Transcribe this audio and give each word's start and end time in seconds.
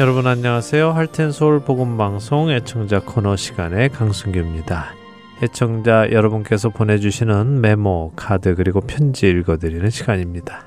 여러분 0.00 0.26
안녕하세요. 0.26 0.92
할텐 0.92 1.30
서울 1.30 1.60
복음 1.60 1.98
방송 1.98 2.50
애청자 2.50 3.00
코너 3.00 3.36
시간의 3.36 3.90
강승규입니다. 3.90 4.94
애청자 5.42 6.10
여러분께서 6.10 6.70
보내주시는 6.70 7.60
메모, 7.60 8.10
카드 8.16 8.54
그리고 8.54 8.80
편지 8.80 9.28
읽어드리는 9.28 9.90
시간입니다. 9.90 10.64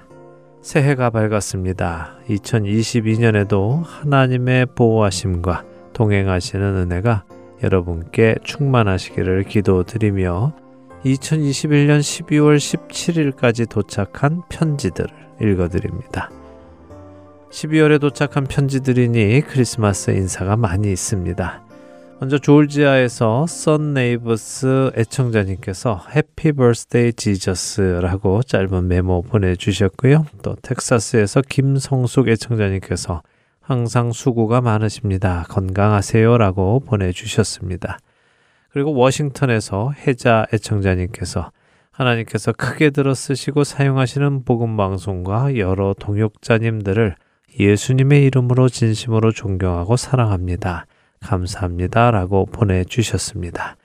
새해가 0.61 1.09
밝았습니다. 1.09 2.19
2022년에도 2.29 3.81
하나님의 3.83 4.67
보호하심과 4.75 5.63
동행하시는 5.93 6.63
은혜가 6.63 7.23
여러분께 7.63 8.35
충만하시기를 8.43 9.45
기도드리며 9.45 10.53
2021년 11.05 12.01
12월 12.01 12.57
17일까지 12.57 13.67
도착한 13.67 14.43
편지들을 14.49 15.09
읽어드립니다. 15.41 16.29
12월에 17.53 18.01
도착한 18.01 18.45
편지들이니 18.45 19.41
크리스마스 19.41 20.09
인사가 20.09 20.57
많이 20.57 20.91
있습니다. 20.91 21.63
먼저 22.19 22.39
조지아에서 22.39 23.45
선 23.45 23.93
네이버스 23.93 24.93
애청자님께서 24.97 26.03
Happy 26.15 26.53
Birthday 26.53 27.13
Jesus라고 27.13 28.41
짧은 28.41 28.87
메모 28.87 29.21
보내주셨고요. 29.21 30.25
또 30.41 30.55
텍사스에서 30.63 31.41
김성숙 31.47 32.27
애청자님께서 32.29 33.21
항상 33.61 34.11
수고가 34.11 34.59
많으십니다. 34.59 35.45
건강하세요라고 35.47 36.79
보내주셨습니다. 36.79 37.99
그리고 38.71 38.95
워싱턴에서 38.95 39.91
해자 40.07 40.47
애청자님께서 40.51 41.51
하나님께서 41.91 42.51
크게 42.51 42.89
들어 42.89 43.13
쓰시고 43.13 43.63
사용하시는 43.63 44.43
복음 44.43 44.75
방송과 44.75 45.57
여러 45.57 45.93
동역자님들을 45.99 47.15
예수님의 47.59 48.25
이름으로 48.25 48.69
진심으로 48.69 49.31
존경하고 49.31 49.97
사랑합니다. 49.97 50.85
감사합니다. 51.21 52.11
라고 52.11 52.45
보내주셨습니다. 52.45 53.77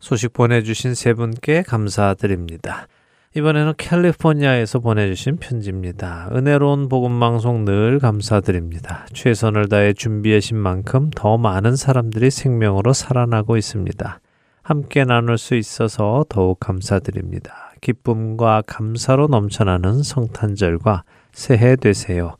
소식 0.00 0.32
보내주신 0.32 0.94
세 0.94 1.12
분께 1.12 1.62
감사드립니다. 1.62 2.86
이번에는 3.36 3.74
캘리포니아에서 3.76 4.80
보내주신 4.80 5.36
편지입니다. 5.36 6.30
은혜로운 6.32 6.88
복음방송 6.88 7.64
늘 7.64 8.00
감사드립니다. 8.00 9.06
최선을 9.12 9.68
다해 9.68 9.92
준비하신 9.92 10.56
만큼 10.56 11.10
더 11.14 11.38
많은 11.38 11.76
사람들이 11.76 12.30
생명으로 12.30 12.92
살아나고 12.92 13.56
있습니다. 13.56 14.20
함께 14.62 15.04
나눌 15.04 15.38
수 15.38 15.54
있어서 15.54 16.24
더욱 16.28 16.58
감사드립니다. 16.58 17.72
기쁨과 17.80 18.62
감사로 18.66 19.28
넘쳐나는 19.28 20.02
성탄절과 20.02 21.04
새해 21.32 21.76
되세요. 21.76 22.34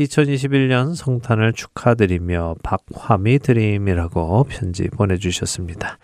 2021년 0.00 0.94
성탄을 0.94 1.52
축하드리며 1.52 2.56
박화미 2.62 3.40
드림이라고 3.40 4.44
편지 4.44 4.88
보내주셨습니다. 4.88 5.98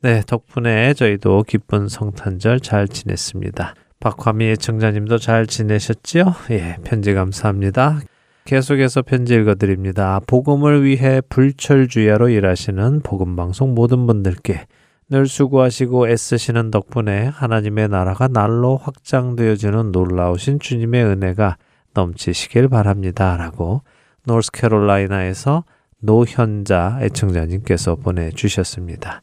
네, 0.00 0.22
덕분에 0.26 0.94
저희도 0.94 1.44
기쁜 1.46 1.88
성탄절 1.88 2.60
잘 2.60 2.88
지냈습니다. 2.88 3.74
박화미 4.00 4.46
애청자님도 4.46 5.18
잘 5.18 5.46
지내셨지요? 5.46 6.34
예, 6.50 6.76
편지 6.82 7.14
감사합니다. 7.14 8.00
계속해서 8.44 9.02
편지 9.02 9.34
읽어드립니다. 9.34 10.20
복음을 10.26 10.84
위해 10.84 11.20
불철주야로 11.28 12.30
일하시는 12.30 13.00
복음방송 13.02 13.74
모든 13.74 14.06
분들께 14.06 14.66
늘 15.08 15.26
수고하시고 15.26 16.08
애쓰시는 16.08 16.70
덕분에 16.70 17.26
하나님의 17.26 17.88
나라가 17.88 18.28
날로 18.28 18.78
확장되어지는 18.78 19.92
놀라우신 19.92 20.58
주님의 20.58 21.04
은혜가 21.04 21.58
넘치시길 21.94 22.68
바랍니다. 22.68 23.36
라고 23.36 23.82
노스캐롤라이나에서 24.24 25.64
노현자 26.00 26.98
애청자님께서 27.02 27.96
보내주셨습니다. 27.96 29.22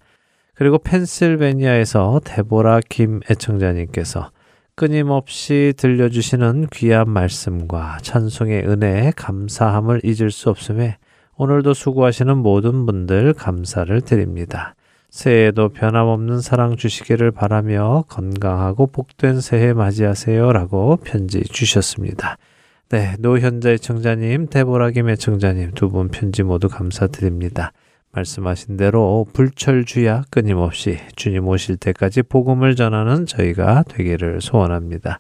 그리고 0.55 0.77
펜실베니아에서 0.77 2.21
데보라 2.23 2.81
김 2.89 3.21
애청자님께서 3.29 4.31
끊임없이 4.75 5.73
들려주시는 5.75 6.67
귀한 6.71 7.09
말씀과 7.09 7.97
찬송의 8.01 8.65
은혜에 8.65 9.11
감사함을 9.15 10.01
잊을 10.05 10.31
수 10.31 10.49
없음에 10.49 10.97
오늘도 11.35 11.73
수고하시는 11.73 12.37
모든 12.37 12.85
분들 12.85 13.33
감사를 13.33 14.01
드립니다. 14.01 14.75
새해에도 15.09 15.69
변함없는 15.69 16.39
사랑 16.41 16.75
주시기를 16.75 17.31
바라며 17.31 18.03
건강하고 18.07 18.87
복된 18.87 19.41
새해 19.41 19.73
맞이하세요 19.73 20.51
라고 20.53 20.97
편지 20.97 21.41
주셨습니다. 21.43 22.37
네, 22.91 23.15
노현자의 23.19 23.77
청자님, 23.79 24.47
대보라 24.47 24.89
김의 24.89 25.17
청자님 25.17 25.73
두 25.75 25.89
분 25.89 26.07
편지 26.07 26.41
모두 26.41 26.67
감사드립니다. 26.69 27.71
말씀하신 28.13 28.77
대로 28.77 29.27
불철주야 29.31 30.23
끊임없이 30.31 30.97
주님 31.15 31.47
오실 31.47 31.77
때까지 31.77 32.23
복음을 32.23 32.75
전하는 32.75 33.27
저희가 33.27 33.83
되기를 33.87 34.41
소원합니다. 34.41 35.19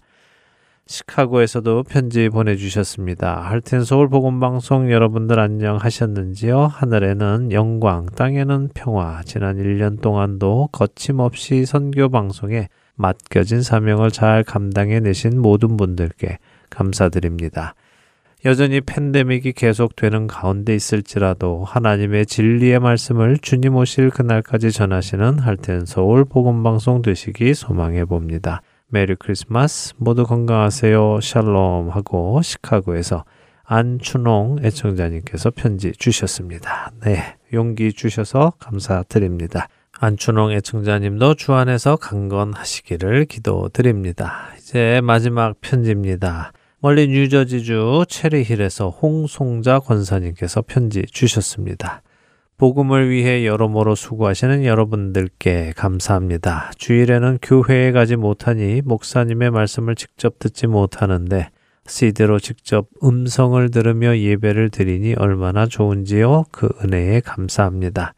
시카고에서도 0.87 1.83
편지 1.83 2.29
보내주셨습니다. 2.29 3.41
할텐 3.41 3.83
서울 3.83 4.09
복음 4.09 4.39
방송 4.39 4.91
여러분들 4.91 5.39
안녕하셨는지요? 5.39 6.65
하늘에는 6.65 7.51
영광, 7.51 8.07
땅에는 8.07 8.69
평화. 8.73 9.21
지난 9.23 9.57
1년 9.57 10.01
동안도 10.01 10.69
거침없이 10.71 11.67
선교 11.67 12.09
방송에 12.09 12.69
맡겨진 12.95 13.61
사명을 13.61 14.09
잘 14.09 14.43
감당해 14.43 14.99
내신 14.99 15.39
모든 15.39 15.77
분들께 15.77 16.39
감사드립니다. 16.69 17.75
여전히 18.45 18.79
팬데믹이 18.79 19.51
계속되는 19.51 20.27
가운데 20.27 20.73
있을지라도 20.73 21.65
하나님의 21.65 22.25
진리의 22.25 22.79
말씀을 22.79 23.37
주님 23.41 23.75
오실 23.75 24.11
그날까지 24.11 24.71
전하시는 24.71 25.39
할텐 25.39 25.85
서울 25.85 26.23
복음 26.23 26.63
방송 26.63 27.01
되시기 27.01 27.53
소망해 27.53 28.05
봅니다. 28.05 28.61
메리 28.87 29.15
크리스마스 29.15 29.93
모두 29.97 30.23
건강하세요 30.23 31.19
샬롬 31.21 31.89
하고 31.89 32.41
시카고에서 32.41 33.25
안춘홍 33.65 34.59
애청자님께서 34.63 35.51
편지 35.51 35.91
주셨습니다. 35.91 36.91
네, 37.03 37.35
용기 37.53 37.93
주셔서 37.93 38.53
감사드립니다. 38.57 39.67
안춘홍 39.99 40.53
애청자님도 40.53 41.35
주 41.35 41.53
안에서 41.53 41.97
강건하시기를 41.97 43.25
기도드립니다. 43.25 44.53
이제 44.57 45.01
마지막 45.03 45.59
편지입니다. 45.61 46.53
멀리 46.81 47.09
뉴저지주 47.09 48.05
체리힐에서 48.07 48.89
홍송자 48.89 49.79
권사님께서 49.79 50.61
편지 50.61 51.03
주셨습니다. 51.11 52.01
복음을 52.57 53.09
위해 53.09 53.45
여러모로 53.45 53.95
수고하시는 53.95 54.63
여러분들께 54.63 55.73
감사합니다. 55.75 56.71
주일에는 56.77 57.39
교회에 57.41 57.91
가지 57.91 58.15
못하니 58.15 58.81
목사님의 58.85 59.51
말씀을 59.51 59.95
직접 59.95 60.39
듣지 60.39 60.67
못하는데 60.67 61.49
CD로 61.85 62.39
직접 62.39 62.87
음성을 63.03 63.69
들으며 63.71 64.17
예배를 64.17 64.69
드리니 64.69 65.15
얼마나 65.17 65.65
좋은지요. 65.65 66.45
그 66.51 66.69
은혜에 66.81 67.19
감사합니다. 67.19 68.13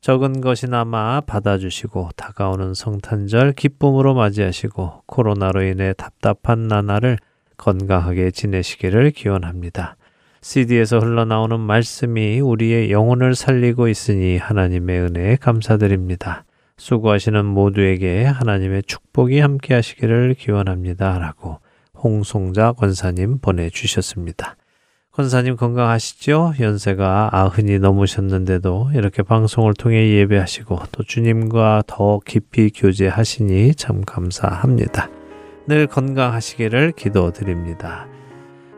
적은 0.00 0.40
것이나마 0.40 1.20
받아주시고 1.22 2.10
다가오는 2.14 2.74
성탄절 2.74 3.54
기쁨으로 3.54 4.14
맞이하시고 4.14 5.02
코로나로 5.06 5.64
인해 5.64 5.92
답답한 5.94 6.68
나날을 6.68 7.18
건강하게 7.56 8.30
지내시기를 8.30 9.10
기원합니다. 9.10 9.96
CD에서 10.40 10.98
흘러나오는 10.98 11.58
말씀이 11.58 12.40
우리의 12.40 12.90
영혼을 12.90 13.34
살리고 13.34 13.88
있으니 13.88 14.36
하나님의 14.36 15.00
은혜에 15.00 15.36
감사드립니다. 15.36 16.44
수고하시는 16.78 17.44
모두에게 17.44 18.24
하나님의 18.24 18.84
축복이 18.84 19.40
함께 19.40 19.74
하시기를 19.74 20.34
기원합니다. 20.34 21.18
라고 21.18 21.58
홍송자 21.94 22.72
권사님 22.72 23.38
보내주셨습니다. 23.38 24.56
권사님 25.12 25.56
건강하시죠? 25.56 26.54
연세가 26.60 27.30
아흔이 27.32 27.78
넘으셨는데도 27.78 28.90
이렇게 28.94 29.22
방송을 29.22 29.72
통해 29.72 30.10
예배하시고 30.10 30.78
또 30.92 31.02
주님과 31.02 31.84
더 31.86 32.20
깊이 32.24 32.70
교제하시니 32.70 33.76
참 33.76 34.02
감사합니다. 34.04 35.15
늘 35.66 35.86
건강하시기를 35.86 36.92
기도드립니다. 36.92 38.06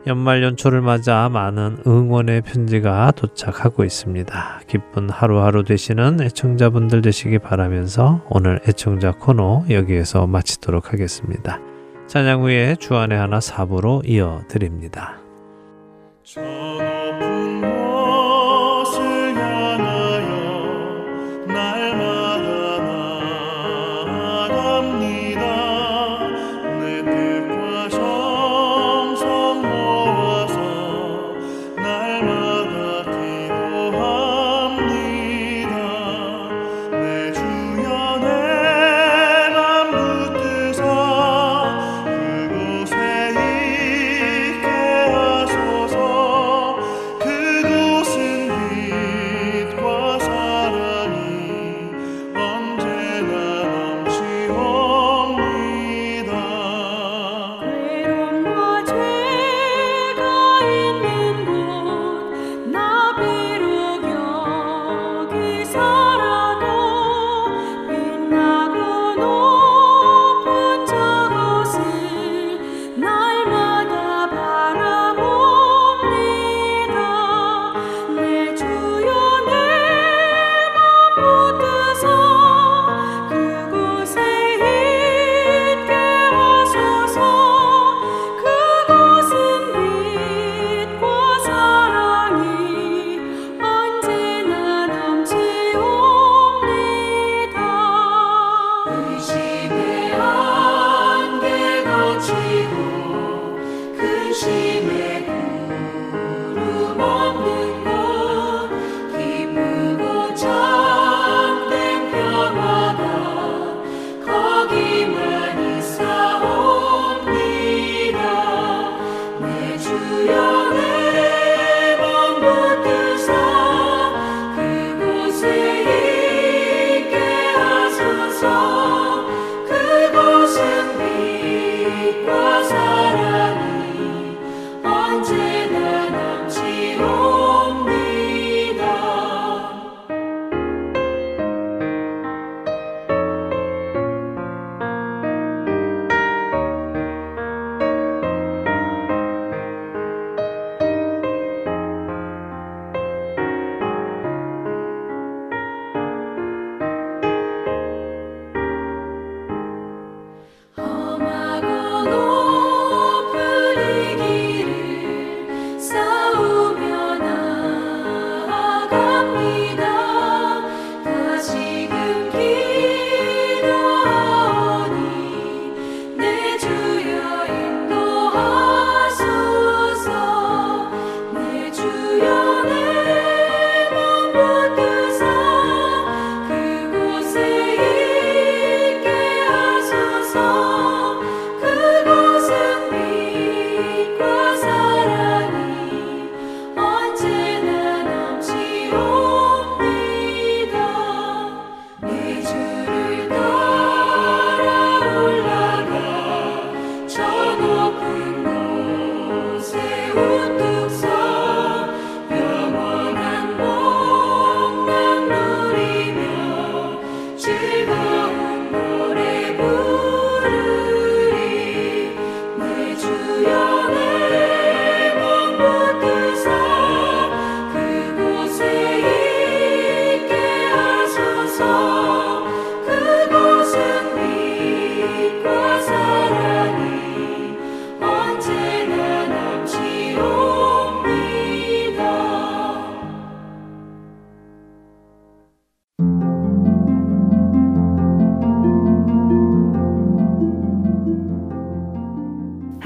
연말 0.07 0.41
연초를 0.41 0.81
맞아 0.81 1.29
많은 1.29 1.83
응원의 1.85 2.41
편지가 2.41 3.11
도착하고 3.15 3.83
있습니다. 3.83 4.61
기쁜 4.67 5.09
하루하루 5.09 5.63
되시는 5.63 6.21
애청자분들 6.21 7.01
되시기 7.01 7.37
바라면서 7.39 8.21
오늘 8.29 8.59
애청자 8.67 9.11
코너 9.11 9.65
여기에서 9.69 10.25
마치도록 10.25 10.93
하겠습니다. 10.93 11.59
찬양 12.07 12.41
후에 12.41 12.75
주안의 12.79 13.19
하나 13.19 13.39
사부로 13.39 14.01
이어드립니다. 14.05 15.19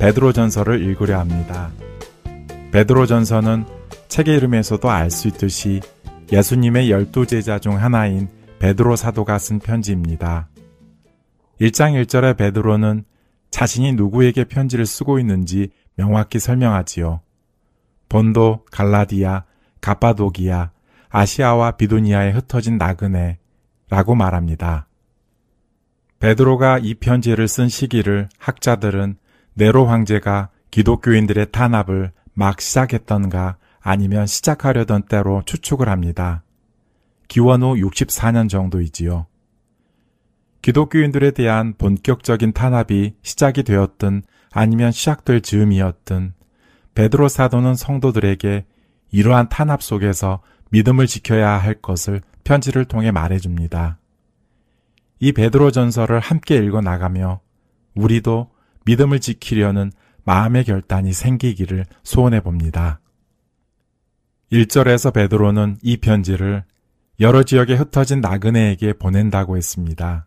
베드로 0.00 0.32
전서를 0.32 0.82
읽으려 0.82 1.18
합니다. 1.18 1.70
베드로 2.72 3.04
전서는 3.04 3.66
책의 4.08 4.34
이름에서도 4.34 4.90
알 4.90 5.10
수 5.10 5.28
있듯이 5.28 5.82
예수님의 6.32 6.90
열두 6.90 7.26
제자 7.26 7.58
중 7.58 7.76
하나인 7.76 8.28
베드로 8.60 8.96
사도가 8.96 9.38
쓴 9.38 9.58
편지입니다. 9.58 10.48
1장 11.60 12.02
1절에 12.02 12.38
베드로는 12.38 13.04
자신이 13.50 13.92
누구에게 13.92 14.44
편지를 14.44 14.86
쓰고 14.86 15.18
있는지 15.18 15.68
명확히 15.96 16.38
설명하지요. 16.38 17.20
본도, 18.08 18.64
갈라디아, 18.72 19.44
갑바도기아, 19.82 20.70
아시아와 21.10 21.72
비두니아에 21.72 22.30
흩어진 22.30 22.78
나그네 22.78 23.38
라고 23.90 24.14
말합니다. 24.14 24.86
베드로가 26.20 26.78
이 26.78 26.94
편지를 26.94 27.48
쓴 27.48 27.68
시기를 27.68 28.30
학자들은 28.38 29.19
네로 29.54 29.86
황제가 29.86 30.50
기독교인들의 30.70 31.52
탄압을 31.52 32.12
막 32.34 32.60
시작했던가 32.60 33.56
아니면 33.80 34.26
시작하려던 34.26 35.02
때로 35.04 35.42
추측을 35.46 35.88
합니다. 35.88 36.42
기원 37.28 37.62
후 37.62 37.74
64년 37.74 38.48
정도이지요. 38.48 39.26
기독교인들에 40.62 41.30
대한 41.30 41.74
본격적인 41.78 42.52
탄압이 42.52 43.14
시작이 43.22 43.62
되었든 43.62 44.22
아니면 44.52 44.92
시작될 44.92 45.40
즈음이었든 45.40 46.34
베드로 46.94 47.28
사도는 47.28 47.74
성도들에게 47.76 48.66
이러한 49.12 49.48
탄압 49.48 49.82
속에서 49.82 50.42
믿음을 50.70 51.06
지켜야 51.06 51.50
할 51.50 51.74
것을 51.74 52.20
편지를 52.44 52.84
통해 52.84 53.10
말해줍니다. 53.10 53.98
이 55.20 55.32
베드로 55.32 55.70
전설을 55.70 56.20
함께 56.20 56.56
읽어 56.56 56.80
나가며 56.80 57.40
우리도 57.94 58.50
믿음을 58.86 59.20
지키려는 59.20 59.92
마음의 60.24 60.64
결단이 60.64 61.12
생기기를 61.12 61.86
소원해 62.02 62.40
봅니다. 62.40 63.00
1절에서 64.52 65.12
베드로는 65.12 65.78
이 65.82 65.96
편지를 65.98 66.64
여러 67.20 67.42
지역에 67.42 67.74
흩어진 67.74 68.20
나그네에게 68.20 68.94
보낸다고 68.94 69.56
했습니다. 69.56 70.26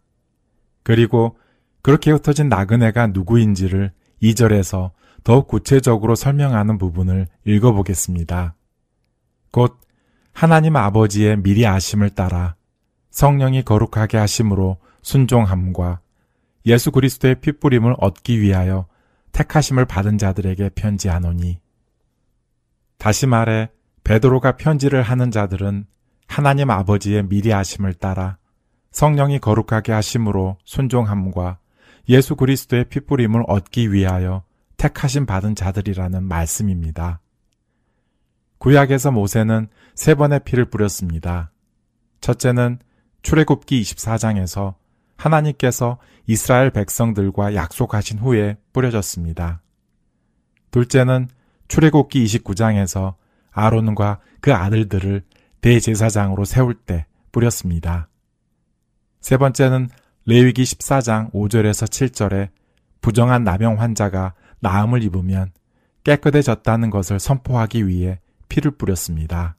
그리고 0.83 1.37
그렇게 1.81 2.11
흩어진 2.11 2.49
나그네가 2.49 3.07
누구인지를 3.07 3.91
2절에서 4.21 4.91
더욱 5.23 5.47
구체적으로 5.47 6.15
설명하는 6.15 6.77
부분을 6.77 7.27
읽어보겠습니다. 7.45 8.55
곧 9.51 9.79
하나님 10.33 10.75
아버지의 10.75 11.41
미리 11.41 11.65
아심을 11.65 12.11
따라 12.11 12.55
성령이 13.11 13.63
거룩하게 13.63 14.17
하심으로 14.17 14.77
순종함과 15.01 15.99
예수 16.65 16.91
그리스도의 16.91 17.35
핏부림을 17.41 17.95
얻기 17.97 18.41
위하여 18.41 18.87
택하심을 19.31 19.85
받은 19.85 20.17
자들에게 20.17 20.69
편지하노니 20.69 21.59
다시 22.97 23.27
말해 23.27 23.69
베드로가 24.03 24.57
편지를 24.57 25.01
하는 25.01 25.31
자들은 25.31 25.85
하나님 26.27 26.69
아버지의 26.69 27.27
미리 27.27 27.51
하심을 27.51 27.93
따라 27.95 28.37
성령이 28.91 29.39
거룩하게 29.39 29.91
하심으로 29.91 30.57
순종함과 30.63 31.59
예수 32.09 32.35
그리스도의 32.35 32.85
핏부림을 32.85 33.43
얻기 33.47 33.91
위하여 33.91 34.43
택하심 34.77 35.25
받은 35.25 35.55
자들이라는 35.55 36.23
말씀입니다. 36.23 37.21
구약에서 38.57 39.11
모세는 39.11 39.67
세 39.95 40.15
번의 40.15 40.41
피를 40.45 40.65
뿌렸습니다. 40.65 41.51
첫째는 42.21 42.79
출애굽기 43.21 43.81
24장에서 43.81 44.75
하나님께서 45.23 45.97
이스라엘 46.27 46.69
백성들과 46.69 47.55
약속하신 47.55 48.19
후에 48.19 48.57
뿌려졌습니다. 48.73 49.61
둘째는 50.71 51.29
출애굽기 51.67 52.23
29장에서 52.25 53.15
아론과 53.51 54.19
그 54.41 54.53
아들들을 54.53 55.23
대제사장으로 55.61 56.45
세울 56.45 56.73
때 56.73 57.05
뿌렸습니다. 57.31 58.09
세 59.21 59.37
번째는 59.37 59.89
레위기 60.25 60.63
14장 60.63 61.31
5절에서 61.31 61.87
7절에 61.87 62.49
부정한 63.01 63.43
나병 63.43 63.79
환자가 63.79 64.33
나음을 64.59 65.03
입으면 65.03 65.51
깨끗해졌다는 66.03 66.89
것을 66.89 67.19
선포하기 67.19 67.87
위해 67.87 68.19
피를 68.49 68.71
뿌렸습니다. 68.71 69.55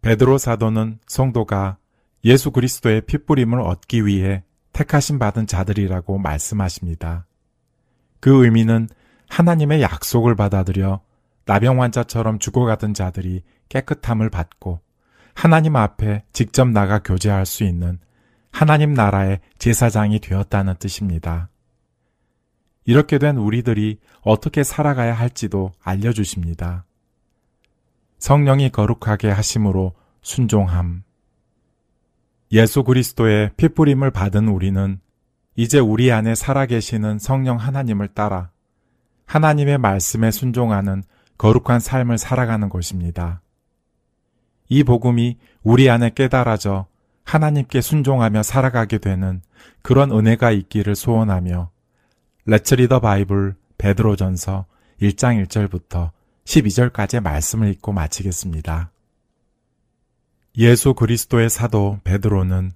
베드로 0.00 0.38
사도는 0.38 0.98
성도가 1.06 1.78
예수 2.24 2.50
그리스도의 2.50 3.02
핏부림을 3.02 3.60
얻기 3.60 4.06
위해 4.06 4.44
택하심 4.72 5.18
받은 5.18 5.46
자들이라고 5.46 6.18
말씀하십니다. 6.18 7.26
그 8.20 8.44
의미는 8.44 8.88
하나님의 9.28 9.82
약속을 9.82 10.36
받아들여 10.36 11.00
나병 11.44 11.82
환자처럼 11.82 12.38
죽어가던 12.38 12.94
자들이 12.94 13.42
깨끗함을 13.68 14.30
받고 14.30 14.80
하나님 15.34 15.76
앞에 15.76 16.24
직접 16.32 16.68
나가 16.68 17.00
교제할 17.00 17.46
수 17.46 17.64
있는 17.64 17.98
하나님 18.50 18.94
나라의 18.94 19.40
제사장이 19.58 20.20
되었다는 20.20 20.76
뜻입니다. 20.78 21.48
이렇게 22.84 23.18
된 23.18 23.36
우리들이 23.38 23.98
어떻게 24.20 24.62
살아가야 24.62 25.14
할지도 25.14 25.72
알려주십니다. 25.82 26.84
성령이 28.18 28.70
거룩하게 28.70 29.30
하심으로 29.30 29.94
순종함. 30.20 31.02
예수 32.52 32.84
그리스도의 32.84 33.50
핏부림을 33.56 34.10
받은 34.10 34.46
우리는 34.46 35.00
이제 35.56 35.78
우리 35.78 36.12
안에 36.12 36.34
살아계시는 36.34 37.18
성령 37.18 37.56
하나님을 37.56 38.08
따라 38.08 38.50
하나님의 39.24 39.78
말씀에 39.78 40.30
순종하는 40.30 41.02
거룩한 41.38 41.80
삶을 41.80 42.18
살아가는 42.18 42.68
것입니다. 42.68 43.40
이 44.68 44.84
복음이 44.84 45.38
우리 45.62 45.88
안에 45.88 46.10
깨달아져 46.14 46.86
하나님께 47.24 47.80
순종하며 47.80 48.42
살아가게 48.42 48.98
되는 48.98 49.40
그런 49.80 50.12
은혜가 50.12 50.50
있기를 50.50 50.94
소원하며 50.94 51.70
레츠 52.44 52.74
리더 52.74 53.00
바이블 53.00 53.54
베드로전서 53.78 54.66
1장 55.00 55.42
1절부터 55.46 56.10
12절까지의 56.44 57.22
말씀을 57.22 57.68
읽고 57.68 57.92
마치겠습니다. 57.92 58.92
예수 60.58 60.92
그리스도의 60.92 61.48
사도 61.48 61.98
베드로는 62.04 62.72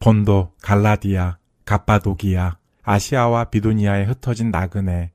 본도, 0.00 0.52
갈라디아, 0.62 1.38
갑바도기아, 1.64 2.56
아시아와 2.82 3.44
비두니아에 3.44 4.04
흩어진 4.04 4.50
나그네, 4.50 5.12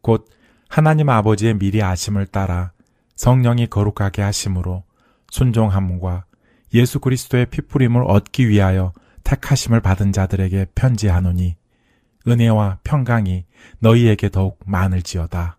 곧 0.00 0.30
하나님 0.68 1.10
아버지의 1.10 1.58
미리 1.58 1.82
아심을 1.82 2.26
따라 2.26 2.72
성령이 3.16 3.66
거룩하게 3.66 4.22
하심으로 4.22 4.84
순종함과 5.30 6.24
예수 6.72 7.00
그리스도의 7.00 7.46
피부림을 7.46 8.04
얻기 8.06 8.48
위하여 8.48 8.92
택하심을 9.22 9.80
받은 9.80 10.12
자들에게 10.12 10.68
편지하노니 10.74 11.56
은혜와 12.26 12.78
평강이 12.82 13.44
너희에게 13.80 14.30
더욱 14.30 14.58
많을지어다. 14.64 15.58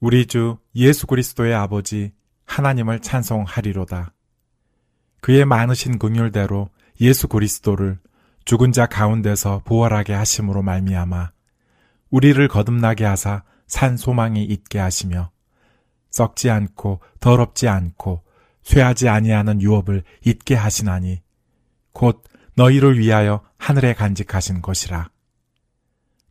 우리 0.00 0.26
주 0.26 0.58
예수 0.74 1.06
그리스도의 1.06 1.54
아버지 1.54 2.12
하나님을 2.46 3.00
찬송하리로다. 3.00 4.12
그의 5.20 5.44
많으신 5.44 5.98
긍휼대로 5.98 6.70
예수 7.00 7.28
그리스도를 7.28 7.98
죽은 8.44 8.72
자 8.72 8.86
가운데서 8.86 9.62
부활하게 9.64 10.14
하심으로 10.14 10.62
말미암아 10.62 11.30
우리를 12.10 12.46
거듭나게 12.48 13.04
하사 13.04 13.42
산 13.66 13.96
소망이 13.96 14.44
있게 14.44 14.78
하시며 14.78 15.30
썩지 16.10 16.50
않고 16.50 17.00
더럽지 17.20 17.68
않고 17.68 18.22
쇠하지 18.62 19.08
아니하는 19.08 19.62
유업을 19.62 20.02
잊게 20.24 20.54
하시나니 20.54 21.22
곧 21.92 22.24
너희를 22.54 22.98
위하여 22.98 23.42
하늘에 23.58 23.94
간직하신 23.94 24.60
것이라. 24.60 25.10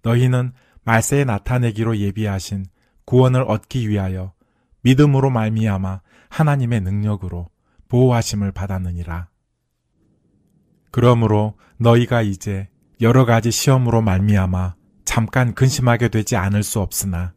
너희는 0.01 0.53
말세에 0.83 1.23
나타내기로 1.23 1.97
예비하신 1.97 2.65
구원을 3.05 3.43
얻기 3.43 3.89
위하여 3.89 4.33
믿음으로 4.81 5.29
말미암아 5.29 6.01
하나님의 6.29 6.81
능력으로 6.81 7.49
보호하심을 7.89 8.51
받았느니라. 8.51 9.27
그러므로 10.91 11.55
너희가 11.77 12.21
이제 12.21 12.69
여러 13.01 13.25
가지 13.25 13.51
시험으로 13.51 14.01
말미암아 14.01 14.75
잠깐 15.05 15.53
근심하게 15.53 16.09
되지 16.09 16.35
않을 16.35 16.63
수 16.63 16.79
없으나 16.79 17.33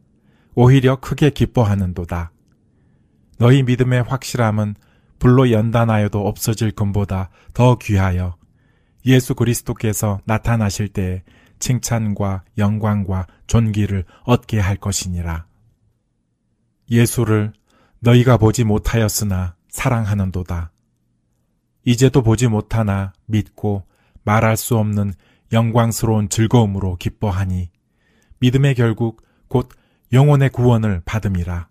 오히려 0.55 0.97
크게 0.97 1.31
기뻐하는도다. 1.31 2.31
너희 3.39 3.63
믿음의 3.63 4.03
확실함은 4.03 4.75
불로 5.19 5.51
연단하여도 5.51 6.27
없어질 6.27 6.71
금보다 6.71 7.29
더 7.53 7.77
귀하여 7.77 8.37
예수 9.05 9.35
그리스도께서 9.35 10.19
나타나실 10.25 10.89
때에 10.89 11.23
칭찬과 11.59 12.43
영광과 12.57 13.27
존귀를 13.47 14.05
얻게 14.23 14.59
할 14.59 14.75
것이니라. 14.75 15.45
예수를 16.91 17.53
너희가 17.99 18.37
보지 18.37 18.65
못하였으나 18.65 19.55
사랑하는도다. 19.73 20.71
이제도 21.83 22.21
보지 22.21 22.47
못하나 22.47 23.11
믿고 23.25 23.83
말할 24.23 24.55
수 24.55 24.77
없는 24.77 25.13
영광스러운 25.51 26.29
즐거움으로 26.29 26.95
기뻐하니 26.95 27.69
믿음의 28.39 28.75
결국 28.75 29.21
곧 29.49 29.69
영혼의 30.13 30.49
구원을 30.49 31.01
받음이라. 31.03 31.67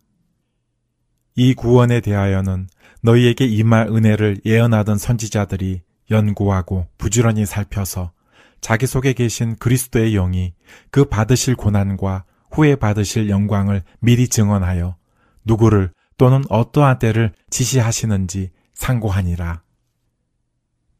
이 1.36 1.54
구원에 1.54 2.00
대하여는 2.00 2.68
너희에게 3.00 3.46
임할 3.46 3.88
은혜를 3.88 4.42
예언하던 4.44 4.98
선지자들이 4.98 5.82
연구하고 6.10 6.88
부지런히 6.98 7.46
살펴서 7.46 8.12
자기 8.60 8.86
속에 8.86 9.12
계신 9.12 9.56
그리스도의 9.56 10.12
영이 10.12 10.54
그 10.90 11.04
받으실 11.06 11.54
고난과 11.56 12.24
후에 12.50 12.76
받으실 12.76 13.30
영광을 13.30 13.82
미리 14.00 14.28
증언하여 14.28 14.96
누구를 15.44 15.92
또는 16.16 16.42
어떠한 16.48 16.98
때를 16.98 17.32
지시하시는지 17.50 18.50
상고하니라. 18.74 19.62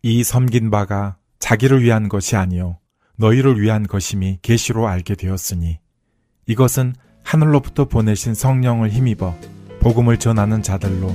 이 0.03 0.25
섬긴 0.25 0.71
바가 0.71 1.17
자기를 1.39 1.83
위한 1.83 2.09
것이 2.09 2.37
아니요 2.37 2.79
너희를 3.17 3.61
위한 3.61 3.87
것임이 3.87 4.39
계시로 4.43 4.89
알게 4.89 5.15
되었으니 5.15 5.79
이것은 6.47 6.95
하늘로부터 7.23 7.87
보내신 7.87 8.35
성령을 8.35 8.91
힘입어 8.91 9.37
복음을 9.81 10.19
전하는 10.19 10.63
자들로 10.63 11.15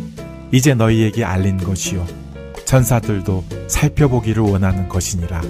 이제 0.52 0.74
너희에게 0.74 1.24
알린 1.26 1.58
것이요 1.58 2.06
천사들도 2.66 3.46
살펴보기를 3.68 4.44
원하는 4.44 4.90
것이니라. 4.90 5.42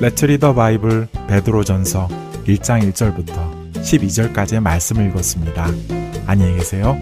레츠 0.00 0.24
리더 0.24 0.54
바이블 0.54 1.08
베드로전서 1.28 2.08
1장 2.46 2.90
1절부터 2.90 3.59
12절까지의 3.74 4.60
말씀을 4.60 5.08
읽었습니다. 5.08 5.68
안녕히 6.26 6.56
계세요. 6.56 6.96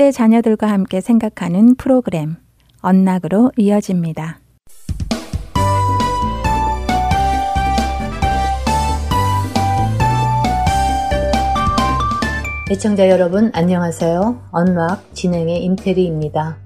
10대 0.00 0.14
자녀들과 0.14 0.66
함께 0.66 1.02
생각하는 1.02 1.74
프로그램 1.74 2.36
언락으로 2.80 3.52
이어집니다. 3.58 4.40
애청자 12.70 13.10
여러분 13.10 13.50
안녕하세요. 13.52 14.40
언락 14.52 15.14
진행의 15.14 15.62
임태리입니다. 15.64 16.56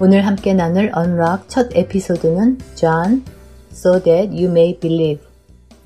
오늘 0.00 0.26
함께 0.26 0.52
나눌 0.52 0.90
언락 0.92 1.48
첫 1.48 1.68
에피소드는 1.76 2.58
John 2.74 3.22
So 3.70 4.02
That 4.02 4.30
You 4.34 4.50
May 4.50 4.80
Believe 4.80 5.24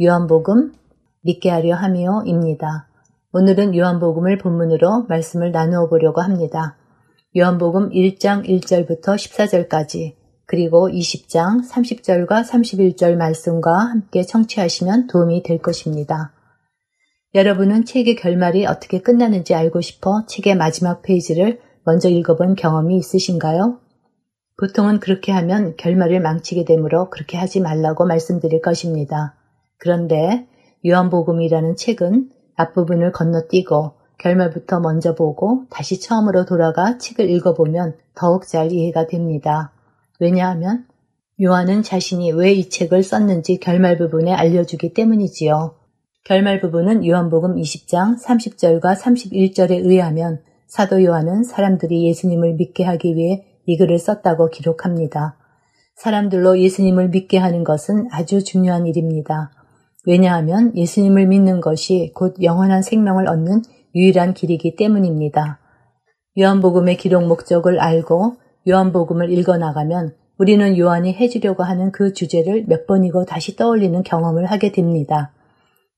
요한복음 0.00 0.72
믿게 1.20 1.50
하려 1.50 1.74
함이요입니다. 1.74 2.88
오늘은 3.32 3.76
요한복음을 3.76 4.38
본문으로 4.38 5.04
말씀을 5.10 5.52
나누어 5.52 5.90
보려고 5.90 6.22
합니다. 6.22 6.76
요한복음 7.38 7.90
1장 7.90 8.48
1절부터 8.48 9.14
14절까지 9.14 10.14
그리고 10.46 10.88
20장 10.88 11.68
30절과 11.70 12.42
31절 12.42 13.16
말씀과 13.16 13.76
함께 13.76 14.22
청취하시면 14.22 15.08
도움이 15.08 15.42
될 15.42 15.58
것입니다. 15.58 16.32
여러분은 17.34 17.84
책의 17.84 18.16
결말이 18.16 18.64
어떻게 18.64 19.02
끝나는지 19.02 19.54
알고 19.54 19.82
싶어 19.82 20.24
책의 20.26 20.56
마지막 20.56 21.02
페이지를 21.02 21.60
먼저 21.84 22.08
읽어본 22.08 22.54
경험이 22.54 22.96
있으신가요? 22.96 23.80
보통은 24.58 25.00
그렇게 25.00 25.30
하면 25.32 25.76
결말을 25.76 26.20
망치게 26.20 26.64
되므로 26.64 27.10
그렇게 27.10 27.36
하지 27.36 27.60
말라고 27.60 28.06
말씀드릴 28.06 28.62
것입니다. 28.62 29.34
그런데 29.78 30.46
요한복음이라는 30.86 31.76
책은 31.76 32.30
앞부분을 32.54 33.12
건너뛰고 33.12 33.95
결말부터 34.18 34.80
먼저 34.80 35.14
보고 35.14 35.64
다시 35.70 36.00
처음으로 36.00 36.44
돌아가 36.44 36.98
책을 36.98 37.28
읽어보면 37.30 37.96
더욱 38.14 38.46
잘 38.46 38.72
이해가 38.72 39.06
됩니다. 39.06 39.72
왜냐하면 40.20 40.86
요한은 41.42 41.82
자신이 41.82 42.32
왜 42.32 42.54
이 42.54 42.70
책을 42.70 43.02
썼는지 43.02 43.58
결말 43.58 43.98
부분에 43.98 44.32
알려주기 44.32 44.94
때문이지요. 44.94 45.74
결말 46.24 46.60
부분은 46.60 47.06
요한복음 47.06 47.56
20장 47.56 48.20
30절과 48.20 48.96
31절에 48.96 49.84
의하면 49.84 50.40
사도 50.66 51.04
요한은 51.04 51.44
사람들이 51.44 52.08
예수님을 52.08 52.54
믿게 52.54 52.84
하기 52.84 53.14
위해 53.16 53.44
이 53.66 53.76
글을 53.76 53.98
썼다고 53.98 54.48
기록합니다. 54.48 55.36
사람들로 55.96 56.58
예수님을 56.58 57.10
믿게 57.10 57.38
하는 57.38 57.64
것은 57.64 58.08
아주 58.10 58.42
중요한 58.42 58.86
일입니다. 58.86 59.52
왜냐하면 60.06 60.76
예수님을 60.76 61.26
믿는 61.26 61.60
것이 61.60 62.12
곧 62.14 62.34
영원한 62.42 62.82
생명을 62.82 63.28
얻는 63.28 63.62
유일한 63.96 64.34
길이기 64.34 64.76
때문입니다. 64.76 65.58
요한복음의 66.38 66.98
기록 66.98 67.26
목적을 67.26 67.80
알고 67.80 68.36
요한복음을 68.68 69.32
읽어 69.32 69.56
나가면 69.56 70.14
우리는 70.36 70.76
요한이 70.76 71.14
해주려고 71.14 71.62
하는 71.62 71.90
그 71.92 72.12
주제를 72.12 72.66
몇 72.68 72.86
번이고 72.86 73.24
다시 73.24 73.56
떠올리는 73.56 74.00
경험을 74.02 74.44
하게 74.44 74.70
됩니다. 74.70 75.32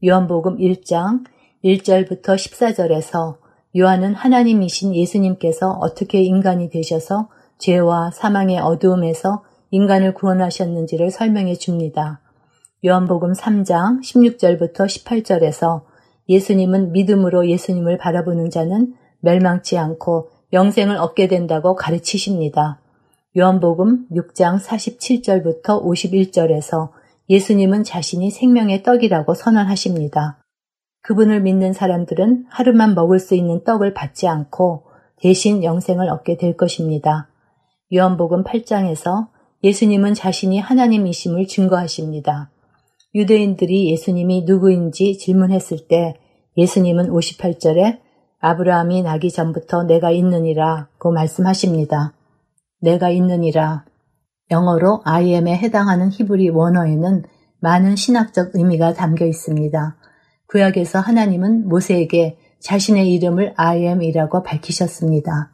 요한복음 0.05 0.59
1장 0.59 1.25
1절부터 1.65 2.37
14절에서 2.37 3.39
요한은 3.77 4.15
하나님이신 4.15 4.95
예수님께서 4.95 5.73
어떻게 5.73 6.23
인간이 6.23 6.71
되셔서 6.71 7.29
죄와 7.59 8.13
사망의 8.13 8.61
어두움에서 8.61 9.43
인간을 9.73 10.15
구원하셨는지를 10.15 11.11
설명해 11.11 11.57
줍니다. 11.57 12.21
요한복음 12.87 13.33
3장 13.33 14.03
16절부터 14.03 14.87
18절에서 14.87 15.88
예수님은 16.29 16.93
믿음으로 16.93 17.49
예수님을 17.49 17.99
바라보는 17.99 18.51
자는 18.51 18.95
멸망치 19.21 19.79
않고 19.79 20.31
영생을 20.53 20.97
얻게 20.97 21.29
된다고 21.29 21.75
가르치십니다. 21.75 22.81
요한복음 23.37 24.09
6장 24.11 24.59
47절부터 24.61 25.83
51절에서 25.85 26.91
예수님은 27.29 27.85
자신이 27.85 28.31
생명의 28.31 28.83
떡이라고 28.83 29.35
선언하십니다. 29.35 30.43
그분을 31.03 31.43
믿는 31.43 31.73
사람들은 31.73 32.47
하루만 32.49 32.95
먹을 32.95 33.19
수 33.19 33.35
있는 33.35 33.63
떡을 33.65 33.95
받지 33.95 34.27
않고 34.27 34.85
대신 35.21 35.63
영생을 35.63 36.09
얻게 36.09 36.37
될 36.37 36.57
것입니다. 36.57 37.29
요한복음 37.93 38.45
8장에서 38.45 39.29
예수님은 39.63 40.15
자신이 40.15 40.61
하나님이심을 40.61 41.47
증거하십니다. 41.47 42.51
유대인들이 43.15 43.91
예수님이 43.91 44.43
누구인지 44.45 45.19
질문했을 45.19 45.89
때 45.89 46.15
예수님은 46.57 47.09
58절에 47.11 48.01
아브라함이 48.41 49.03
나기 49.03 49.31
전부터 49.31 49.85
내가 49.85 50.11
있느니라 50.11 50.89
고 50.99 51.13
말씀하십니다. 51.13 52.15
내가 52.81 53.11
있느니라. 53.11 53.85
영어로 54.51 55.03
I 55.05 55.35
am에 55.35 55.57
해당하는 55.57 56.11
히브리 56.11 56.51
원어에는 56.51 57.25
많은 57.61 57.97
신학적 57.97 58.51
의미가 58.55 58.95
담겨 58.95 59.27
있습니다. 59.27 59.97
구약에서 60.49 61.01
하나님은 61.01 61.69
모세에게 61.69 62.39
자신의 62.61 63.13
이름을 63.13 63.55
I 63.57 63.87
am이라고 63.87 64.43
밝히셨습니다. 64.43 65.51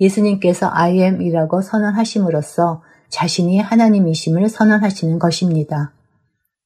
예수님께서 0.00 0.68
I 0.72 1.00
am이라고 1.02 1.60
선언하심으로써 1.60 2.82
자신이 3.10 3.58
하나님이심을 3.58 4.48
선언하시는 4.48 5.18
것입니다. 5.18 5.92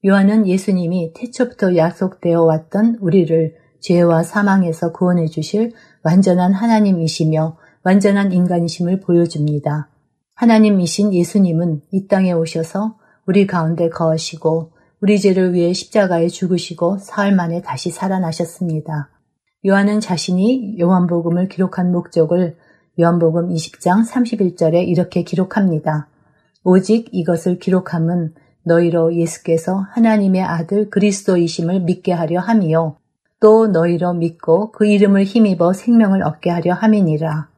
요한은 0.07 0.47
예수님이 0.47 1.13
태초부터 1.15 1.75
약속되어 1.75 2.41
왔던 2.41 2.99
우리를 3.01 3.57
죄와 3.81 4.23
사망에서 4.23 4.93
구원해 4.93 5.27
주실 5.27 5.73
완전한 6.05 6.53
하나님이시며 6.53 7.57
완전한 7.83 8.31
인간이심을 8.31 9.01
보여줍니다. 9.01 9.91
하나님이신 10.37 11.13
예수님은 11.13 11.83
이 11.91 12.07
땅에 12.07 12.33
오셔서 12.33 12.99
우리 13.27 13.49
가운데 13.49 13.89
거하시고 13.89 14.73
우리 15.01 15.19
죄를 15.19 15.55
위해 15.55 15.73
십자가에 15.73 16.29
죽으시고 16.29 16.99
사흘 16.99 17.35
만에 17.35 17.63
다시 17.63 17.91
살아나셨습니다. 17.91 19.11
요한은 19.67 19.99
자신이 19.99 20.79
요한복음을 20.79 21.49
기록한 21.49 21.91
목적을 21.91 22.57
요한복음 23.01 23.49
20장 23.49 24.09
31절에 24.09 24.87
이렇게 24.87 25.25
기록합니다. 25.25 26.09
오직 26.63 27.09
이것을 27.13 27.59
기록함은 27.59 28.35
너희로 28.67 29.15
예수께서 29.15 29.87
하나님의 29.93 30.43
아들 30.43 30.91
그리스도이심을 30.91 31.81
믿게 31.83 32.13
하려 32.13 32.41
함이요. 32.41 32.97
또 33.41 33.69
너희로 33.69 34.15
믿고 34.15 34.73
그 34.73 34.87
이름을 34.87 35.25
힘입어 35.25 35.73
생명을 35.73 36.23
얻게 36.25 36.51
하려 36.51 36.75
함이니라. 36.75 37.49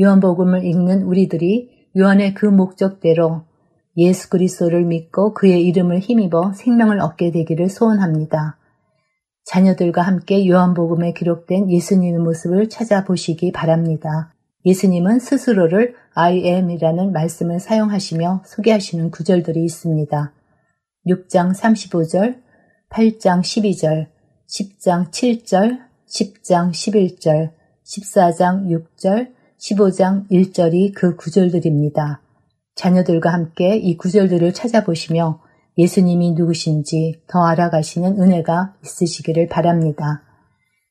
요한복음을 0.00 0.64
읽는 0.64 1.04
우리들이 1.04 1.88
요한의 1.96 2.34
그 2.34 2.46
목적대로 2.46 3.42
예수 3.96 4.30
그리스도를 4.30 4.84
믿고 4.84 5.34
그의 5.34 5.64
이름을 5.66 6.00
힘입어 6.00 6.54
생명을 6.54 7.00
얻게 7.00 7.30
되기를 7.30 7.68
소원합니다. 7.68 8.58
자녀들과 9.44 10.02
함께 10.02 10.46
요한복음에 10.46 11.12
기록된 11.12 11.70
예수님의 11.70 12.20
모습을 12.20 12.68
찾아보시기 12.68 13.52
바랍니다. 13.52 14.34
예수님은 14.64 15.20
스스로를 15.20 15.94
I 16.14 16.44
am이라는 16.44 17.12
말씀을 17.12 17.60
사용하시며 17.60 18.42
소개하시는 18.44 19.10
구절들이 19.10 19.64
있습니다. 19.64 20.32
6장 21.06 21.54
35절, 21.54 22.40
8장 22.90 23.40
12절, 23.40 24.08
10장 24.48 25.10
7절, 25.10 25.78
10장 26.08 26.72
11절, 26.72 27.52
14장 27.86 28.66
6절, 28.66 29.32
15장 29.58 30.28
1절이 30.30 30.94
그 30.94 31.16
구절들입니다. 31.16 32.22
자녀들과 32.74 33.32
함께 33.32 33.76
이 33.76 33.96
구절들을 33.96 34.52
찾아보시며 34.52 35.40
예수님이 35.78 36.32
누구신지 36.32 37.22
더 37.26 37.44
알아가시는 37.46 38.20
은혜가 38.20 38.74
있으시기를 38.84 39.48
바랍니다. 39.48 40.22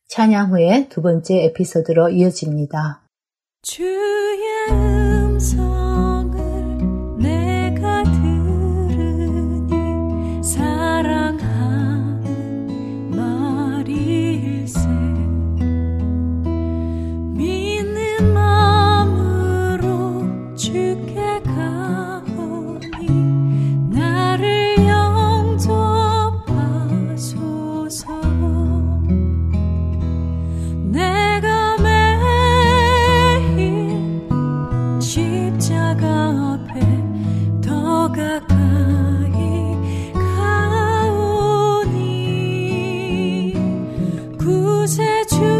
찬양 0.08 0.51
후에 0.51 0.88
두 0.89 1.01
번째 1.01 1.43
에피소드로 1.45 2.10
이어집니다. 2.10 3.09
주의 3.62 4.88
that 45.10 45.32
you 45.32 45.59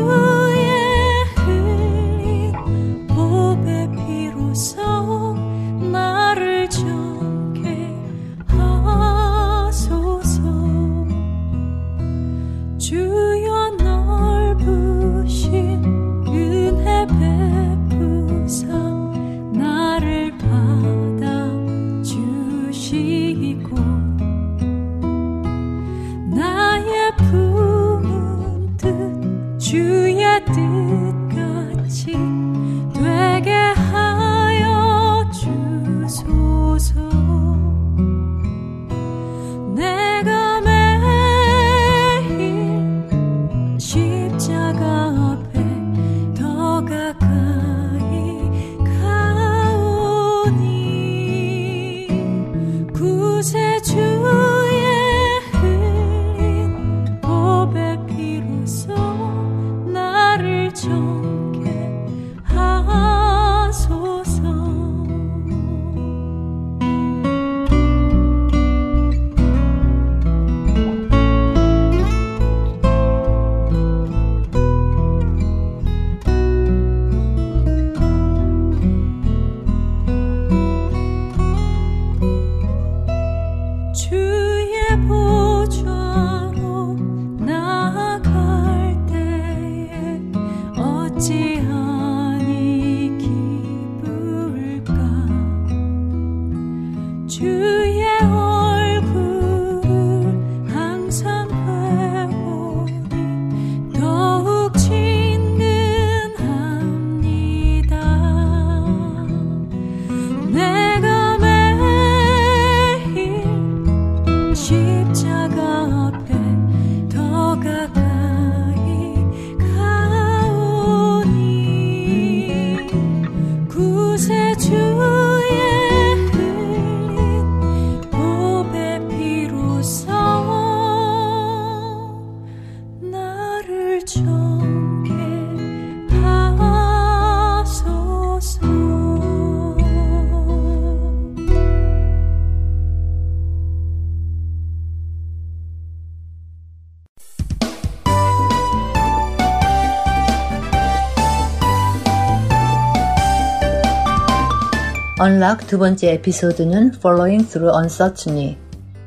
언락 155.30 155.68
두 155.68 155.78
번째 155.78 156.14
에피소드는 156.14 156.94
Following 156.96 157.48
Through 157.48 157.78
Uncertainty, 157.78 158.58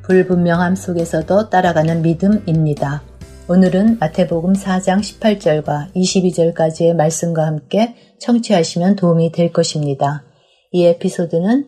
불분명함 0.05 0.77
속에서도 0.77 1.51
따라가는 1.51 2.01
믿음입니다. 2.03 3.03
오늘은 3.49 3.99
마태복음 3.99 4.53
4장 4.53 5.01
18절과 5.01 5.93
22절까지의 5.97 6.95
말씀과 6.95 7.45
함께 7.45 7.97
청취하시면 8.21 8.95
도움이 8.95 9.33
될 9.33 9.53
것입니다. 9.53 10.23
이 10.71 10.85
에피소드는 10.85 11.67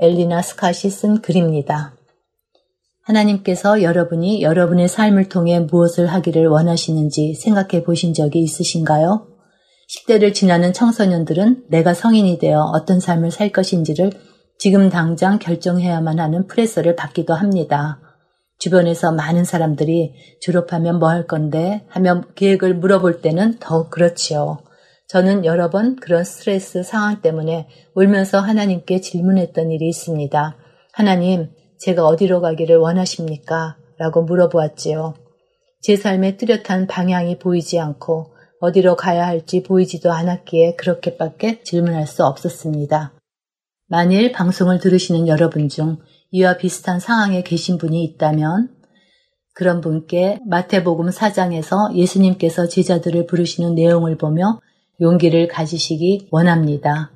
엘리나 0.00 0.42
스카시 0.42 0.90
쓴 0.90 1.22
글입니다. 1.22 1.96
하나님께서 3.04 3.80
여러분이 3.80 4.42
여러분의 4.42 4.88
삶을 4.88 5.30
통해 5.30 5.60
무엇을 5.60 6.08
하기를 6.08 6.46
원하시는지 6.48 7.36
생각해 7.36 7.84
보신 7.84 8.12
적이 8.12 8.40
있으신가요? 8.40 9.37
10대를 9.88 10.34
지나는 10.34 10.74
청소년들은 10.74 11.64
내가 11.68 11.94
성인이 11.94 12.38
되어 12.38 12.60
어떤 12.74 13.00
삶을 13.00 13.30
살 13.30 13.50
것인지를 13.50 14.10
지금 14.58 14.90
당장 14.90 15.38
결정해야만 15.38 16.18
하는 16.18 16.46
프레서를 16.46 16.94
받기도 16.94 17.32
합니다. 17.32 17.98
주변에서 18.58 19.12
많은 19.12 19.44
사람들이 19.44 20.12
졸업하면 20.42 20.98
뭐 20.98 21.08
할 21.08 21.26
건데 21.26 21.86
하며 21.88 22.22
계획을 22.34 22.74
물어볼 22.74 23.22
때는 23.22 23.58
더욱 23.60 23.88
그렇지요. 23.88 24.58
저는 25.08 25.46
여러 25.46 25.70
번 25.70 25.96
그런 25.96 26.22
스트레스 26.22 26.82
상황 26.82 27.22
때문에 27.22 27.68
울면서 27.94 28.40
하나님께 28.40 29.00
질문했던 29.00 29.70
일이 29.70 29.88
있습니다. 29.88 30.56
하나님, 30.92 31.50
제가 31.78 32.04
어디로 32.04 32.42
가기를 32.42 32.76
원하십니까? 32.76 33.76
라고 33.96 34.22
물어보았지요. 34.22 35.14
제 35.80 35.96
삶의 35.96 36.36
뚜렷한 36.36 36.88
방향이 36.88 37.38
보이지 37.38 37.78
않고 37.78 38.37
어디로 38.60 38.96
가야 38.96 39.26
할지 39.26 39.62
보이지도 39.62 40.12
않았기에 40.12 40.74
그렇게밖에 40.76 41.62
질문할 41.62 42.06
수 42.06 42.24
없었습니다. 42.24 43.12
만일 43.86 44.32
방송을 44.32 44.80
들으시는 44.80 45.28
여러분 45.28 45.68
중 45.68 45.98
이와 46.30 46.56
비슷한 46.56 47.00
상황에 47.00 47.42
계신 47.42 47.78
분이 47.78 48.02
있다면 48.04 48.68
그런 49.54 49.80
분께 49.80 50.38
마태복음 50.46 51.08
4장에서 51.08 51.94
예수님께서 51.94 52.68
제자들을 52.68 53.26
부르시는 53.26 53.74
내용을 53.74 54.16
보며 54.16 54.60
용기를 55.00 55.48
가지시기 55.48 56.28
원합니다. 56.30 57.10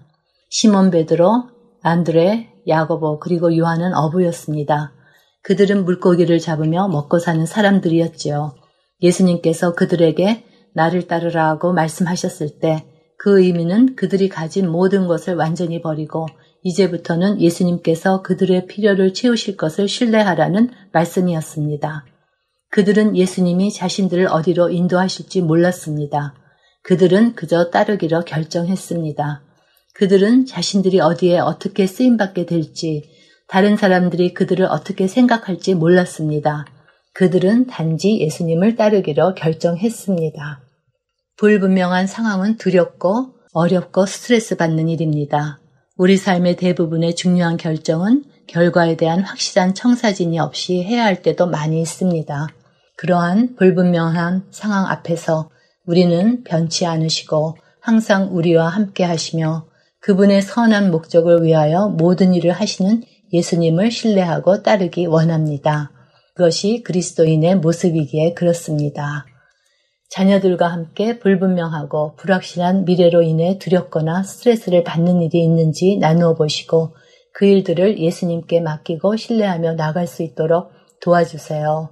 시몬 0.49 0.91
베드로, 0.91 1.49
안드레, 1.83 2.49
야고보 2.67 3.19
그리고 3.19 3.57
요한은 3.57 3.95
어부였습니다. 3.95 4.93
그들은 5.43 5.85
물고기를 5.85 6.39
잡으며 6.39 6.89
먹고 6.89 7.19
사는 7.19 7.45
사람들이었지요. 7.45 8.55
예수님께서 9.03 9.75
그들에게 9.75 10.45
나를 10.75 11.07
따르라 11.07 11.49
하고 11.49 11.73
말씀하셨을 11.73 12.59
때 12.61 12.87
그 13.23 13.41
의미는 13.41 13.95
그들이 13.95 14.29
가진 14.29 14.69
모든 14.69 15.07
것을 15.07 15.37
완전히 15.37 15.81
버리고 15.81 16.27
이제부터는 16.65 17.41
예수님께서 17.41 18.21
그들의 18.23 18.67
필요를 18.67 19.15
채우실 19.15 19.57
것을 19.57 19.87
신뢰하라는 19.87 20.71
말씀이었습니다. 20.91 22.05
그들은 22.73 23.17
예수님이 23.17 23.71
자신들을 23.73 24.27
어디로 24.27 24.71
인도하실지 24.71 25.43
몰랐습니다. 25.43 26.35
그들은 26.83 27.37
그저 27.37 27.71
따르기로 27.71 28.25
결정했습니다. 28.25 29.43
그들은 29.95 30.47
자신들이 30.47 30.99
어디에 30.99 31.39
어떻게 31.39 31.87
쓰임받게 31.87 32.47
될지, 32.47 33.05
다른 33.47 33.77
사람들이 33.77 34.35
그들을 34.35 34.65
어떻게 34.65 35.07
생각할지 35.07 35.77
몰랐습니다. 35.77 36.67
그들은 37.15 37.69
단지 37.69 38.19
예수님을 38.19 38.75
따르기로 38.75 39.37
결정했습니다. 39.37 40.62
불분명한 41.39 42.07
상황은 42.07 42.57
두렵고 42.57 43.35
어렵고 43.53 44.07
스트레스 44.07 44.57
받는 44.57 44.89
일입니다. 44.89 45.61
우리 45.97 46.17
삶의 46.17 46.57
대부분의 46.57 47.15
중요한 47.15 47.57
결정은 47.57 48.25
결과에 48.47 48.97
대한 48.97 49.21
확실한 49.21 49.75
청사진이 49.75 50.39
없이 50.39 50.83
해야 50.83 51.05
할 51.05 51.23
때도 51.23 51.47
많이 51.47 51.81
있습니다. 51.81 52.49
그러한 52.97 53.57
불분명한 53.57 54.47
상황 54.51 54.87
앞에서 54.87 55.51
우리는 55.87 56.45
변치 56.45 56.87
않으시고 56.87 57.57
항상 57.81 58.29
우리와 58.37 58.69
함께 58.69 59.05
하시며 59.05 59.67
그분의 60.01 60.43
선한 60.43 60.91
목적을 60.91 61.43
위하여 61.43 61.89
모든 61.89 62.35
일을 62.35 62.53
하시는 62.53 63.03
예수님을 63.33 63.91
신뢰하고 63.91 64.63
따르기 64.63 65.07
원합니다. 65.07 65.91
그것이 66.35 66.83
그리스도인의 66.85 67.57
모습이기에 67.57 68.35
그렇습니다. 68.35 69.27
자녀들과 70.13 70.69
함께 70.69 71.19
불분명하고 71.19 72.17
불확실한 72.17 72.85
미래로 72.85 73.23
인해 73.23 73.59
두렵거나 73.59 74.23
스트레스를 74.23 74.85
받는 74.85 75.23
일이 75.23 75.43
있는지 75.43 75.97
나누어 75.97 76.35
보시고 76.35 76.95
그 77.33 77.47
일들을 77.47 77.99
예수님께 77.99 78.61
맡기고 78.61 79.17
신뢰하며 79.17 79.77
나갈 79.77 80.07
수 80.07 80.23
있도록 80.23 80.71
도와주세요. 81.01 81.89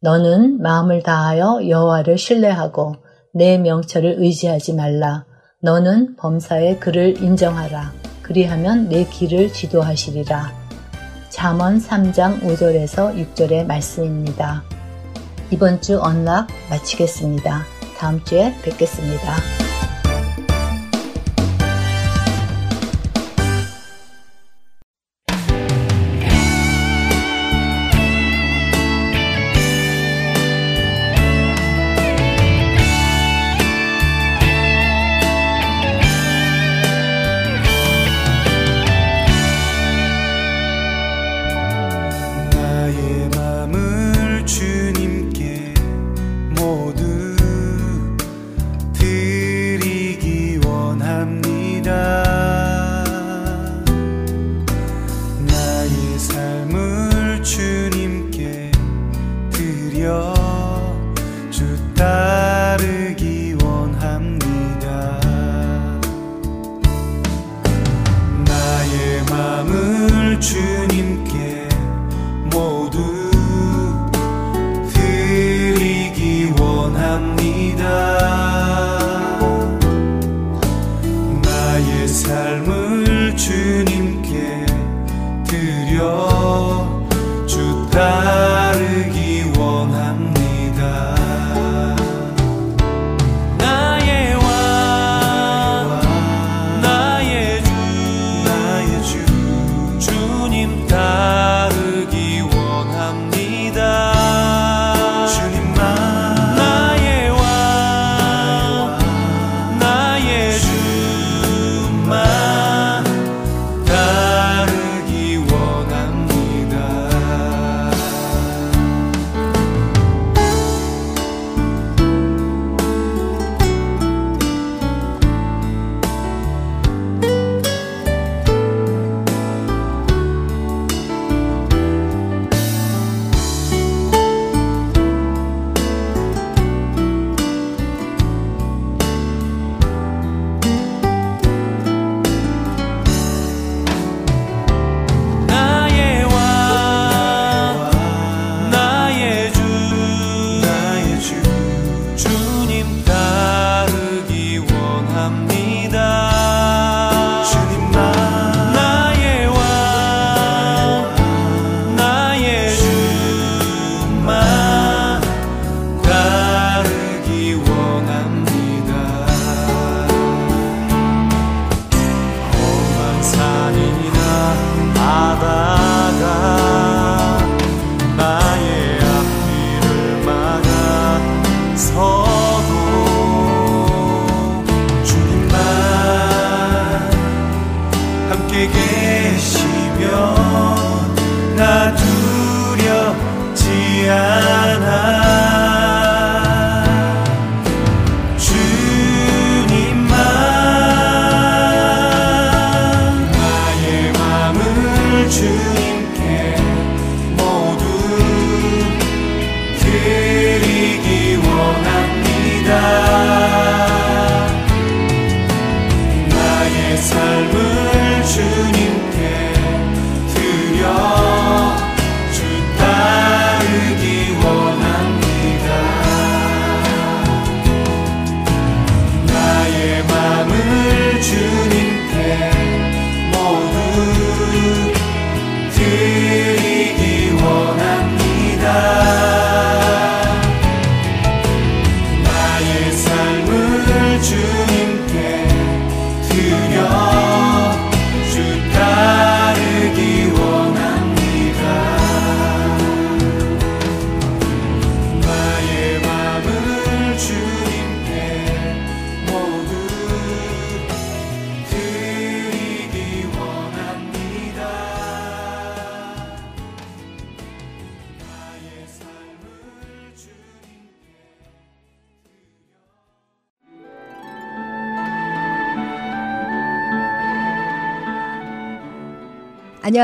너는 0.00 0.62
마음을 0.62 1.02
다하여 1.02 1.68
여호와를 1.68 2.16
신뢰하고 2.16 2.94
내 3.34 3.58
명철을 3.58 4.16
의지하지 4.18 4.72
말라. 4.72 5.26
너는 5.60 6.16
범사의 6.16 6.80
그를 6.80 7.22
인정하라. 7.22 7.92
그리하면 8.22 8.88
내 8.88 9.04
길을 9.04 9.52
지도하시리라. 9.52 10.50
잠언 11.28 11.78
3장 11.78 12.40
5절에서 12.40 13.14
6절의 13.34 13.66
말씀입니다. 13.66 14.67
이번 15.50 15.80
주 15.80 16.00
언락 16.00 16.48
마치겠습니다. 16.70 17.64
다음 17.98 18.22
주에 18.24 18.54
뵙겠습니다. 18.62 19.67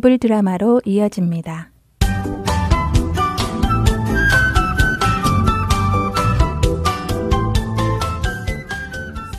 바이블 0.00 0.18
드라마로 0.18 0.80
이어집니다. 0.86 1.70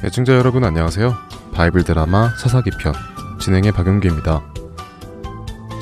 애청자 0.04 0.36
여러분 0.36 0.64
안녕하세요. 0.64 1.14
바이블 1.54 1.84
드라마 1.84 2.30
사사기 2.38 2.70
편 2.80 2.94
진행의 3.40 3.72
박영규입니다. 3.72 4.54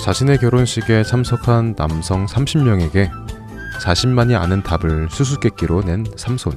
자신의 0.02 0.38
결혼식에 0.38 1.04
참석한 1.04 1.76
남성 1.76 2.26
30명에게 2.26 3.12
자신만이 3.82 4.36
아는 4.36 4.64
답을 4.64 5.10
수수께끼로 5.10 5.82
낸 5.82 6.06
삼손. 6.16 6.54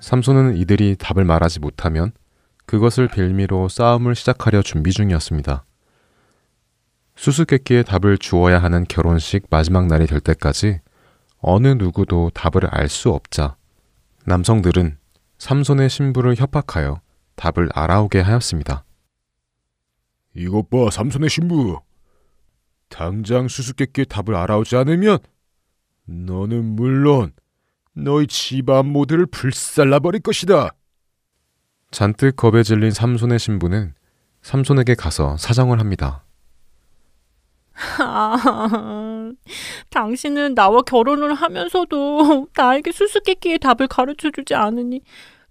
삼손은 0.00 0.56
이들이 0.56 0.96
답을 0.98 1.26
말하지 1.26 1.60
못하면 1.60 2.12
그것을 2.64 3.08
빌미로 3.08 3.68
싸움을 3.68 4.14
시작하려 4.14 4.62
준비 4.62 4.92
중이었습니다. 4.92 5.65
수수께끼의 7.16 7.84
답을 7.84 8.18
주어야 8.18 8.62
하는 8.62 8.84
결혼식 8.84 9.46
마지막 9.50 9.86
날이 9.86 10.06
될 10.06 10.20
때까지 10.20 10.80
어느 11.38 11.68
누구도 11.68 12.30
답을 12.34 12.66
알 12.70 12.88
수 12.88 13.10
없자 13.10 13.56
남성들은 14.24 14.98
삼손의 15.38 15.90
신부를 15.90 16.36
협박하여 16.36 17.00
답을 17.36 17.68
알아오게 17.74 18.20
하였습니다. 18.20 18.84
이것 20.34 20.68
봐, 20.70 20.90
삼손의 20.90 21.30
신부. 21.30 21.80
당장 22.88 23.48
수수께끼의 23.48 24.06
답을 24.06 24.34
알아오지 24.34 24.76
않으면 24.76 25.18
너는 26.04 26.64
물론 26.64 27.32
너희 27.94 28.26
집안 28.26 28.86
모두를 28.86 29.26
불살라 29.26 30.00
버릴 30.00 30.20
것이다. 30.20 30.70
잔뜩 31.90 32.36
겁에 32.36 32.62
질린 32.62 32.90
삼손의 32.90 33.38
신부는 33.38 33.94
삼손에게 34.42 34.94
가서 34.94 35.36
사정을 35.36 35.80
합니다. 35.80 36.25
아, 37.98 39.32
당신은 39.90 40.54
나와 40.54 40.82
결혼을 40.82 41.34
하면서도 41.34 42.48
나에게 42.56 42.92
수수께끼의 42.92 43.58
답을 43.58 43.86
가르쳐 43.88 44.30
주지 44.30 44.54
않으니 44.54 45.02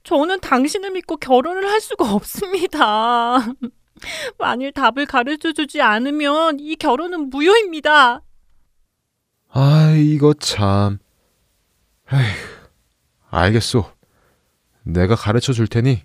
저는 0.04 0.40
당신을 0.40 0.92
믿고 0.92 1.18
결혼을 1.18 1.68
할 1.68 1.82
수가 1.82 2.14
없습니다. 2.14 3.38
만일 4.38 4.72
답을 4.72 5.06
가르쳐 5.08 5.52
주지 5.52 5.82
않으면 5.82 6.60
이 6.60 6.76
결혼은 6.76 7.30
무효입니다. 7.30 8.22
아, 9.50 9.94
이거 9.98 10.34
참. 10.34 11.00
에휴, 12.12 12.20
알겠소. 13.30 13.86
내가 14.84 15.16
가르쳐 15.16 15.54
줄 15.54 15.68
테니 15.68 16.04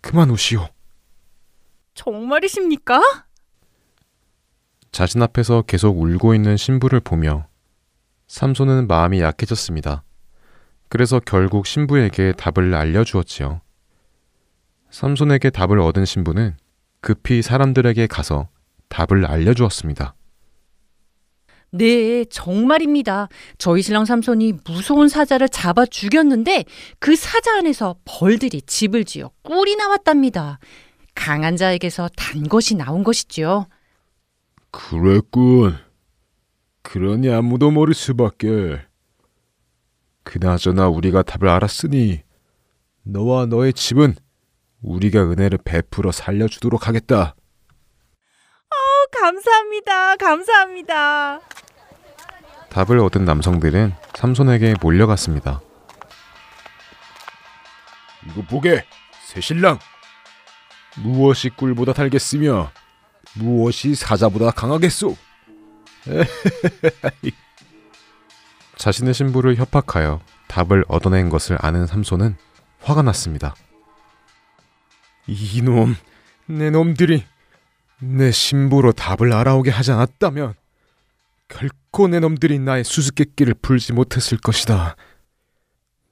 그만 0.00 0.30
오시오. 0.30 0.68
정말이십니까? 1.94 3.00
자신 4.94 5.20
앞에서 5.22 5.62
계속 5.62 5.98
울고 6.00 6.36
있는 6.36 6.56
신부를 6.56 7.00
보며 7.00 7.48
삼손은 8.28 8.86
마음이 8.86 9.20
약해졌습니다. 9.20 10.04
그래서 10.88 11.18
결국 11.18 11.66
신부에게 11.66 12.34
답을 12.34 12.72
알려주었지요. 12.72 13.60
삼손에게 14.90 15.50
답을 15.50 15.80
얻은 15.80 16.04
신부는 16.04 16.56
급히 17.00 17.42
사람들에게 17.42 18.06
가서 18.06 18.46
답을 18.88 19.26
알려주었습니다. 19.26 20.14
네, 21.72 22.24
정말입니다. 22.26 23.28
저희 23.58 23.82
신랑 23.82 24.04
삼손이 24.04 24.60
무서운 24.64 25.08
사자를 25.08 25.48
잡아 25.48 25.86
죽였는데 25.86 26.66
그 27.00 27.16
사자 27.16 27.58
안에서 27.58 27.96
벌들이 28.04 28.62
집을 28.62 29.04
지어 29.04 29.32
꿀이 29.42 29.74
나왔답니다. 29.74 30.60
강한 31.16 31.56
자에게서 31.56 32.10
단 32.16 32.44
것이 32.44 32.76
나온 32.76 33.02
것이지요. 33.02 33.66
그랬군. 34.74 35.78
그러니 36.82 37.30
아무도 37.30 37.70
모를 37.70 37.94
수밖에. 37.94 38.82
그나저나 40.24 40.88
우리가 40.88 41.22
답을 41.22 41.48
알았으니 41.48 42.22
너와 43.04 43.46
너의 43.46 43.72
집은 43.72 44.16
우리가 44.82 45.22
은혜를 45.22 45.58
베풀어 45.64 46.10
살려주도록 46.10 46.88
하겠다. 46.88 47.36
어, 48.70 48.76
감사합니다. 49.12 50.16
감사합니다. 50.16 51.40
답을 52.70 52.98
얻은 52.98 53.24
남성들은 53.24 53.94
삼손에게 54.16 54.74
몰려갔습니다. 54.82 55.60
이거 58.26 58.42
보게. 58.42 58.84
새신랑 59.22 59.78
무엇이 60.96 61.50
꿀보다 61.50 61.92
달겠으며 61.92 62.70
무엇이 63.34 63.94
사자보다 63.94 64.50
강하겠소? 64.52 65.16
자신의 68.76 69.14
신부를 69.14 69.56
협박하여 69.56 70.20
답을 70.48 70.84
얻어낸 70.88 71.28
것을 71.28 71.56
아는 71.60 71.86
삼손은 71.86 72.36
화가 72.80 73.02
났습니다. 73.02 73.54
이놈, 75.26 75.96
내 76.46 76.70
놈들이 76.70 77.24
내 77.98 78.30
신부로 78.30 78.92
답을 78.92 79.32
알아오게 79.32 79.70
하지 79.70 79.92
않았다면 79.92 80.54
결코 81.48 82.08
내 82.08 82.20
놈들이 82.20 82.58
나의 82.58 82.84
수수께끼를 82.84 83.54
풀지 83.54 83.92
못했을 83.92 84.38
것이다. 84.38 84.96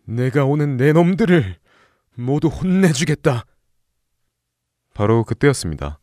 내가 0.04 0.44
오는 0.44 0.76
내 0.76 0.92
놈들을 0.92 1.56
모두 2.14 2.48
혼내주겠다. 2.48 3.44
바로 4.94 5.24
그때였습니다. 5.24 5.98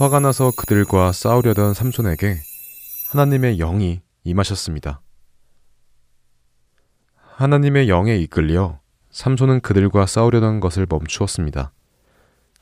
화가 0.00 0.18
나서 0.18 0.50
그들과 0.56 1.12
싸우려던 1.12 1.74
삼손에게 1.74 2.38
하나님의 3.10 3.58
영이 3.58 4.00
임하셨습니다. 4.24 5.02
하나님의 7.36 7.90
영에 7.90 8.16
이끌려 8.16 8.80
삼손은 9.10 9.60
그들과 9.60 10.06
싸우려던 10.06 10.60
것을 10.60 10.86
멈추었습니다. 10.88 11.72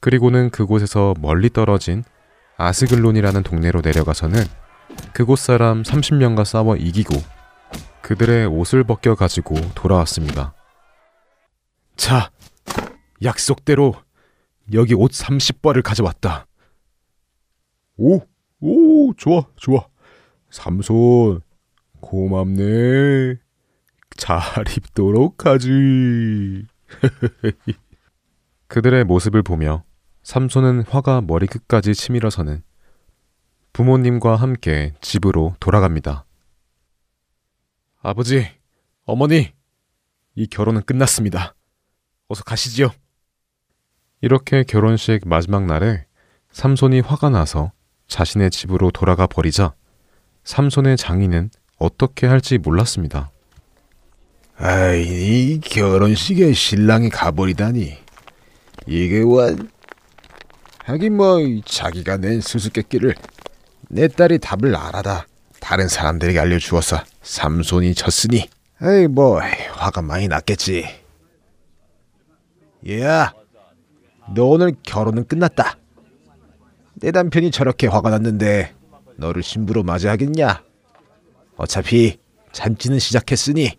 그리고는 0.01 0.51
그곳에서 0.51 1.15
멀리 1.21 1.49
떨어진 1.49 2.03
아스글론이라는 2.57 3.45
동네로 3.45 3.83
내려가서는 3.83 4.45
그곳 5.13 5.39
사람 5.39 5.85
30명과 5.85 6.45
싸워 6.45 6.75
이기고 6.75 7.15
그들의 8.03 8.47
옷을 8.47 8.83
벗겨 8.83 9.15
가지고 9.15 9.55
돌아왔습니다. 9.77 10.55
자, 11.95 12.33
약속대로 13.23 13.95
여기 14.73 14.95
옷 14.95 15.13
30벌을 15.13 15.85
가져왔다. 15.85 16.48
오, 17.99 18.21
오, 18.61 19.13
좋아, 19.15 19.43
좋아. 19.57 19.89
삼손, 20.51 21.41
고맙네. 22.01 23.37
잘 24.17 24.41
입도록 24.77 25.45
하지. 25.45 26.65
그들의 28.69 29.05
모습을 29.05 29.43
보며 29.43 29.83
삼손은 30.23 30.85
화가 30.85 31.23
머리끝까지 31.23 31.95
치밀어서는 31.95 32.63
부모님과 33.73 34.37
함께 34.37 34.95
집으로 35.01 35.57
돌아갑니다. 35.59 36.25
아버지, 38.01 38.47
어머니, 39.05 39.53
이 40.37 40.47
결혼은 40.47 40.83
끝났습니다. 40.83 41.57
어서 42.29 42.45
가시지요. 42.45 42.91
이렇게 44.21 44.63
결혼식 44.63 45.27
마지막 45.27 45.67
날에 45.67 46.07
삼손이 46.53 47.01
화가 47.01 47.31
나서 47.31 47.73
자신의 48.09 48.51
집으로 48.51 48.91
돌아가 48.91 49.27
버리자 49.27 49.75
삼손의 50.45 50.97
장인은 50.97 51.51
어떻게 51.79 52.27
할지 52.27 52.59
몰랐습니다. 52.59 53.31
아이, 54.57 55.03
이 55.05 55.61
결혼식에 55.61 56.53
신랑이 56.53 57.11
가버리다니. 57.11 57.97
이게 58.87 59.21
원. 59.21 59.71
하긴 60.85 61.17
뭐 61.17 61.39
자기가 61.65 62.17
낸 62.17 62.41
수수께끼를 62.41 63.15
내 63.91 64.09
딸이 64.09 64.39
답을 64.39 64.75
알아다 64.75 65.27
다른 65.61 65.87
사람들에게 65.87 66.39
알려주어서 66.39 67.05
삼손이 67.23 67.95
졌으니 67.95 68.49
에이 68.83 69.07
뭐 69.07 69.41
화가 69.41 70.01
많이 70.03 70.29
났겠지. 70.29 70.87
얘야, 72.87 73.35
너 74.35 74.45
오늘 74.47 74.75
결혼은 74.83 75.27
끝났다. 75.27 75.77
내 77.01 77.11
남편이 77.11 77.51
저렇게 77.51 77.87
화가 77.87 78.11
났는데 78.11 78.75
너를 79.17 79.43
신부로 79.43 79.83
맞이하겠냐? 79.83 80.63
어차피 81.57 82.19
잔치는 82.53 82.99
시작했으니 82.99 83.79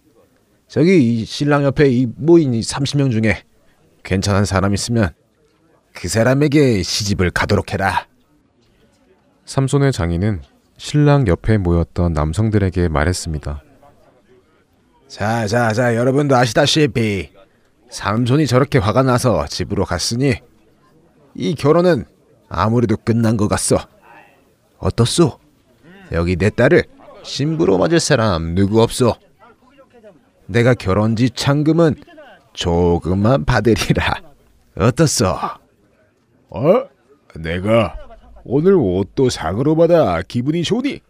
저기 0.68 1.22
이 1.22 1.26
신랑 1.26 1.64
옆에 1.64 1.90
이 1.90 2.08
모인 2.16 2.54
이 2.54 2.62
30명 2.62 3.12
중에 3.12 3.44
괜찮은 4.04 4.46
사람 4.46 4.74
있으면 4.74 5.10
그 5.94 6.08
사람에게 6.08 6.84
시집을 6.84 7.32
가도록 7.32 7.74
해라. 7.74 8.08
삼손의 9.46 9.92
장인은 9.92 10.42
신랑 10.78 11.28
옆에 11.28 11.58
모였던 11.58 12.14
남성들에게 12.14 12.88
말했습니다. 12.88 13.64
자, 15.08 15.48
자, 15.48 15.74
자, 15.74 15.96
여러분도 15.96 16.36
아시다시피 16.36 17.32
삼손이 17.90 18.46
저렇게 18.46 18.78
화가 18.78 19.04
나서 19.04 19.46
집으로 19.48 19.84
갔으니 19.84 20.36
이 21.34 21.56
결혼은 21.56 22.06
아무래도 22.50 22.98
끝난 22.98 23.38
것 23.38 23.48
같소. 23.48 23.78
어떻소? 24.80 25.40
여기 26.12 26.36
내 26.36 26.50
딸을 26.50 26.84
신부로 27.24 27.78
맞을 27.78 28.00
사람 28.00 28.56
누구 28.56 28.82
없소? 28.82 29.16
내가 30.48 30.74
결혼지 30.74 31.30
창금은 31.30 31.96
조금만 32.54 33.46
받으리라. 33.46 34.16
어떻소? 34.76 35.28
어? 36.50 36.90
내가 37.36 37.96
오늘 38.44 38.74
옷도 38.74 39.30
상으로 39.30 39.76
받아 39.76 40.22
기분이 40.24 40.64
좋으니 40.64 41.02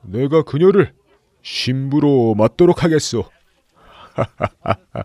내가 0.00 0.42
그녀를 0.42 0.94
신부로 1.42 2.34
맞도록 2.34 2.82
하겠소. 2.82 3.24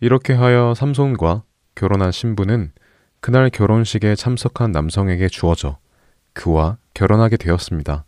이렇게 0.00 0.32
하여 0.32 0.74
삼손과 0.74 1.42
결혼한 1.74 2.12
신부는 2.12 2.72
그날 3.20 3.50
결혼식에 3.50 4.14
참석한 4.14 4.72
남성에게 4.72 5.28
주어져 5.28 5.78
그와 6.32 6.78
결혼하게 6.94 7.36
되었습니다. 7.36 8.04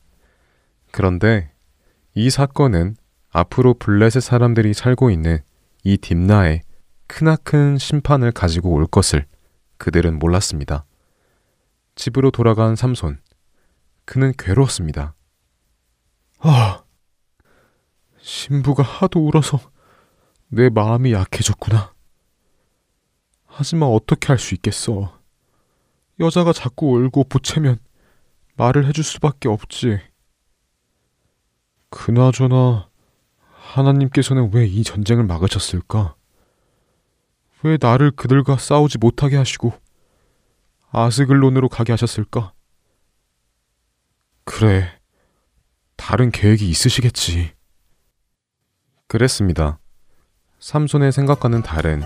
그런데 0.92 1.52
이 2.14 2.30
사건은 2.30 2.96
앞으로 3.30 3.74
블레셋 3.74 4.22
사람들이 4.22 4.74
살고 4.74 5.10
있는 5.10 5.38
이 5.84 5.96
딥나에 5.96 6.62
크나큰 7.06 7.78
심판을 7.78 8.32
가지고 8.32 8.70
올 8.72 8.86
것을 8.86 9.26
그들은 9.78 10.18
몰랐습니다. 10.18 10.84
집으로 11.94 12.30
돌아간 12.30 12.76
삼손. 12.76 13.18
그는 14.04 14.32
괴로웠습니다. 14.38 15.14
아, 16.40 16.82
신부가 18.20 18.82
하도 18.82 19.26
울어서 19.26 19.60
내 20.48 20.68
마음이 20.68 21.12
약해졌구나. 21.12 21.92
하지만 23.60 23.90
어떻게 23.90 24.28
할 24.28 24.38
수 24.38 24.54
있겠어. 24.54 25.20
여자가 26.18 26.54
자꾸 26.54 26.92
울고 26.96 27.24
보채면 27.24 27.78
말을 28.56 28.86
해줄 28.86 29.04
수밖에 29.04 29.50
없지. 29.50 29.98
그나저나 31.90 32.88
하나님께서는 33.52 34.50
왜 34.54 34.66
이 34.66 34.82
전쟁을 34.82 35.24
막으셨을까? 35.24 36.14
왜 37.62 37.76
나를 37.78 38.12
그들과 38.12 38.56
싸우지 38.56 38.96
못하게 38.96 39.36
하시고 39.36 39.74
아스글론으로 40.90 41.68
가게 41.68 41.92
하셨을까? 41.92 42.54
그래, 44.44 44.88
다른 45.96 46.30
계획이 46.30 46.66
있으시겠지. 46.66 47.52
그랬습니다. 49.06 49.78
삼손의 50.60 51.12
생각과는 51.12 51.62
다른 51.62 52.02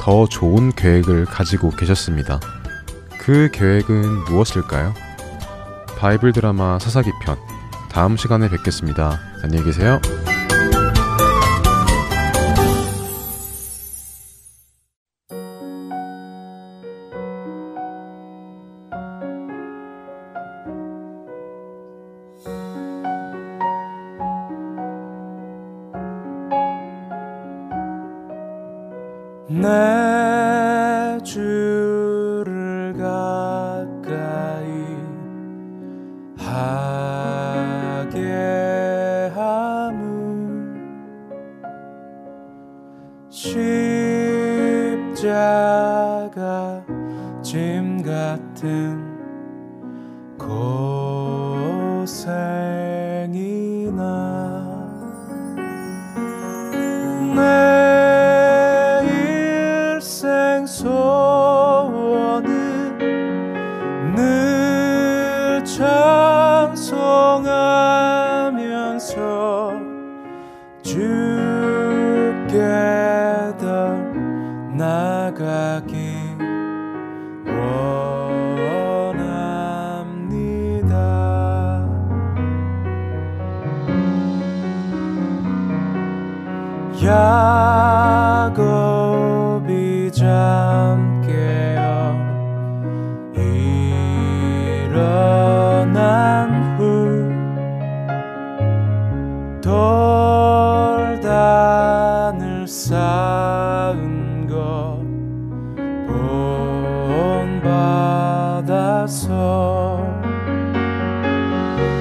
더 0.00 0.26
좋은 0.26 0.72
계획을 0.72 1.26
가지고 1.26 1.68
계셨습니다. 1.70 2.40
그 3.20 3.50
계획은 3.52 4.24
무엇일까요? 4.24 4.94
바이블 5.98 6.32
드라마 6.32 6.78
사사기 6.78 7.10
편 7.22 7.36
다음 7.90 8.16
시간에 8.16 8.48
뵙겠습니다. 8.48 9.20
안녕히 9.42 9.62
계세요. 9.62 10.00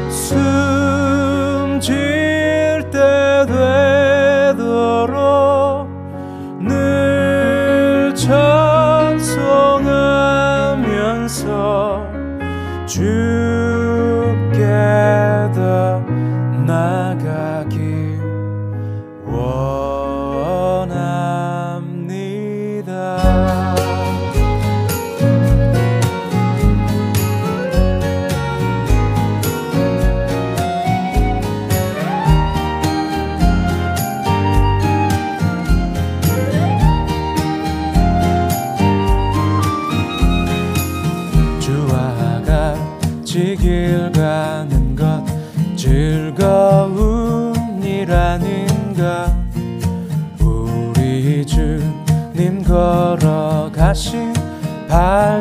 숨 0.09 0.68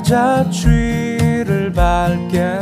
발자취를 0.08 1.70
밟겠 1.74 2.57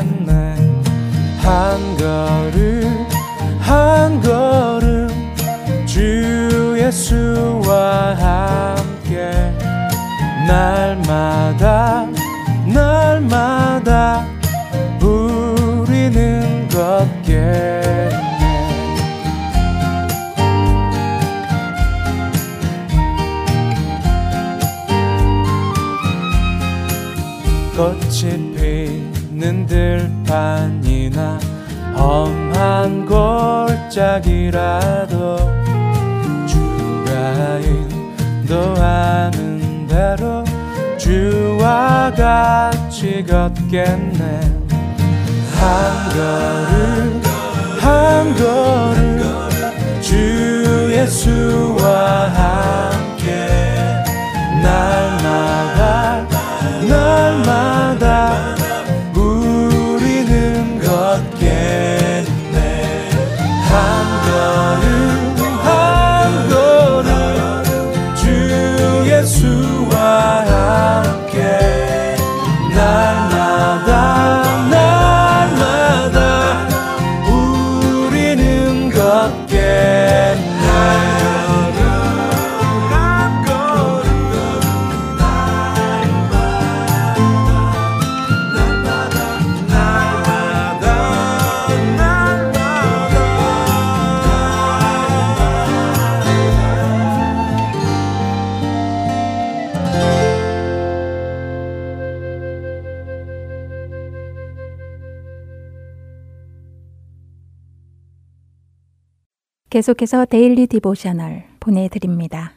골짜기라도 33.97 35.38
주가 36.47 37.59
인도하는 38.42 39.86
대로 39.86 40.44
주와 40.99 42.12
같이 42.14 43.24
걷겠네. 43.24 44.40
한 45.59 46.09
걸음 46.11 46.76
계속해서 109.87 110.24
Daily 110.24 110.66
Devotional 110.66 111.45
보내드립니다. 111.61 112.55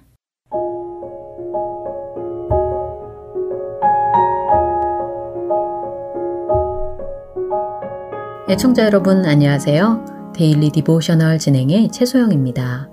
애청자 8.49 8.84
여러분 8.84 9.25
안녕하세요. 9.25 10.32
Daily 10.34 10.72
Devotional 10.72 11.38
진행의 11.38 11.91
최소영입니다. 11.91 12.89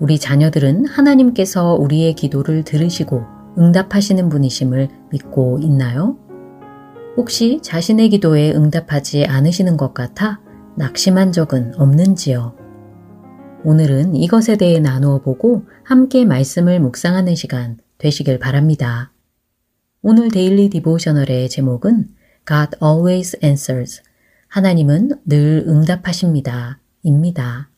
우리 0.00 0.18
자녀들은 0.18 0.86
하나님께서 0.86 1.74
우리의 1.74 2.14
기도를 2.14 2.64
들으시고 2.64 3.22
응답하시는 3.56 4.30
분이심을 4.30 4.88
믿고 5.12 5.60
있나요? 5.62 6.16
혹시 7.16 7.60
자신의 7.62 8.08
기도에 8.08 8.50
응답하지 8.50 9.26
않으시는 9.26 9.76
것 9.76 9.94
같아 9.94 10.40
낙심한 10.76 11.30
적은 11.30 11.74
없는지요? 11.76 12.63
오늘은 13.66 14.14
이것에 14.14 14.58
대해 14.58 14.78
나누어 14.78 15.22
보고 15.22 15.64
함께 15.84 16.26
말씀을 16.26 16.80
묵상하는 16.80 17.34
시간 17.34 17.78
되시길 17.96 18.38
바랍니다. 18.38 19.10
오늘 20.02 20.28
데일리 20.28 20.68
디보셔널의 20.68 21.48
제목은 21.48 22.10
God 22.46 22.76
always 22.82 23.38
answers. 23.42 24.02
하나님은 24.48 25.12
늘 25.24 25.64
응답하십니다. 25.66 26.78
입니다. 27.02 27.70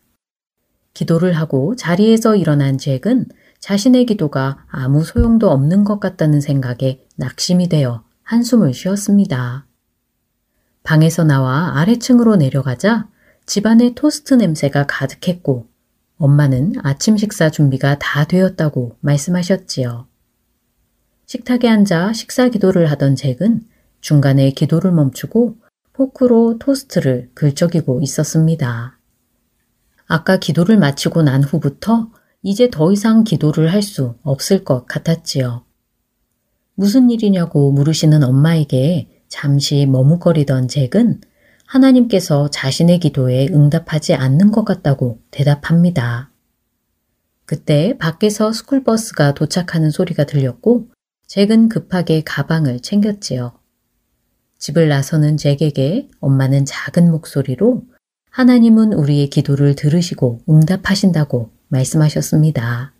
기도를 0.93 1.35
하고 1.35 1.77
자리에서 1.77 2.35
일어난 2.35 2.79
잭은 2.79 3.27
자신의 3.61 4.07
기도가 4.07 4.67
아무 4.69 5.05
소용도 5.05 5.53
없는 5.53 5.85
것 5.85 6.01
같다는 6.01 6.41
생각에 6.41 7.07
낙심이 7.15 7.69
되어 7.69 8.03
한숨을 8.25 8.75
쉬었습니다. 8.75 9.69
방에서 10.83 11.23
나와 11.23 11.79
아래층으로 11.79 12.35
내려가자 12.35 13.09
집안에 13.47 13.95
토스트 13.95 14.35
냄새가 14.35 14.87
가득했고 14.89 15.76
엄마는 16.19 16.75
아침 16.83 17.17
식사 17.17 17.51
준비가 17.51 17.99
다 17.99 18.25
되었다고 18.25 18.97
말씀하셨지요. 19.01 20.07
식탁에 21.27 21.69
앉아 21.69 22.13
식사 22.13 22.49
기도를 22.49 22.91
하던 22.93 23.17
잭은 23.17 23.63
중간에 24.01 24.51
기도를 24.51 24.93
멈추고 24.93 25.57
포크로 25.93 26.59
토스트를 26.59 27.31
긁적이고 27.35 28.01
있었습니다. 28.03 28.99
아까 30.07 30.37
기도를 30.37 30.79
마치고 30.79 31.23
난 31.23 31.43
후부터 31.43 32.11
이제 32.43 32.71
더 32.71 32.93
이상 32.93 33.25
기도를 33.25 33.73
할 33.73 33.83
수 33.83 34.15
없을 34.23 34.63
것 34.63 34.87
같았지요. 34.87 35.65
무슨 36.75 37.11
일이냐고 37.11 37.73
물으시는 37.73 38.23
엄마에게 38.23 39.23
잠시 39.29 39.87
머뭇거리던 39.87 40.69
잭은 40.69 41.21
하나님께서 41.67 42.49
자신의 42.51 43.01
기도에 43.01 43.49
응답하지 43.49 44.15
않는 44.15 44.53
것 44.53 44.65
같다고 44.65 45.21
대답합니다. 45.31 46.31
그때 47.45 47.97
밖에서 47.99 48.53
스쿨버스가 48.53 49.35
도착하는 49.35 49.91
소리가 49.91 50.25
들렸고 50.25 50.89
잭은 51.27 51.69
급하게 51.69 52.23
가방을 52.25 52.81
챙겼지요. 52.81 53.59
집을 54.59 54.89
나서는 54.89 55.37
잭에게 55.37 56.09
엄마는 56.21 56.65
작은 56.65 57.11
목소리로 57.11 57.83
하나님은 58.31 58.93
우리의 58.93 59.29
기도를 59.31 59.75
들으시고 59.75 60.43
응답하신다고 60.49 61.51
말씀하셨습니다. 61.69 62.93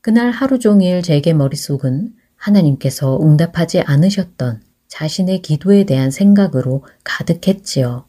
그날 0.00 0.30
하루 0.30 0.58
종일 0.58 1.02
잭의 1.02 1.34
머릿속은 1.34 2.14
하나님께서 2.36 3.20
응답하지 3.20 3.80
않으셨던 3.80 4.62
자신의 4.88 5.42
기도에 5.42 5.84
대한 5.84 6.10
생각으로 6.10 6.84
가득했지요. 7.04 8.06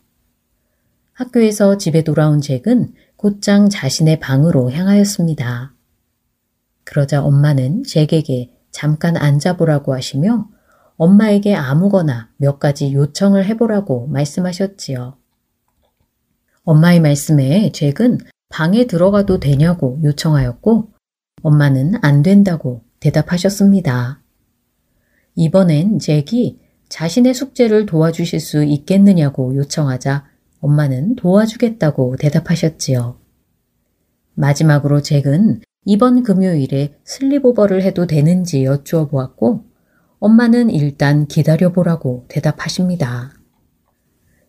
학교에서 1.13 1.77
집에 1.77 2.03
돌아온 2.03 2.41
잭은 2.41 2.93
곧장 3.15 3.69
자신의 3.69 4.19
방으로 4.19 4.71
향하였습니다. 4.71 5.73
그러자 6.83 7.23
엄마는 7.23 7.83
잭에게 7.83 8.51
잠깐 8.71 9.17
앉아보라고 9.17 9.93
하시며 9.93 10.47
엄마에게 10.97 11.55
아무거나 11.55 12.29
몇 12.37 12.59
가지 12.59 12.93
요청을 12.93 13.45
해보라고 13.45 14.07
말씀하셨지요. 14.07 15.17
엄마의 16.63 16.99
말씀에 16.99 17.71
잭은 17.71 18.19
방에 18.49 18.85
들어가도 18.87 19.39
되냐고 19.39 19.99
요청하였고 20.03 20.91
엄마는 21.43 21.95
안 22.01 22.21
된다고 22.21 22.83
대답하셨습니다. 22.99 24.21
이번엔 25.35 25.99
잭이 25.99 26.59
자신의 26.89 27.33
숙제를 27.33 27.85
도와주실 27.85 28.39
수 28.39 28.63
있겠느냐고 28.63 29.55
요청하자 29.55 30.25
엄마는 30.59 31.15
도와주겠다고 31.15 32.15
대답하셨지요. 32.17 33.19
마지막으로 34.35 35.01
잭은 35.01 35.61
이번 35.85 36.23
금요일에 36.23 36.95
슬립오버를 37.03 37.81
해도 37.83 38.07
되는지 38.07 38.63
여쭈어 38.63 39.07
보았고 39.07 39.65
엄마는 40.19 40.69
일단 40.69 41.27
기다려보라고 41.27 42.25
대답하십니다. 42.27 43.33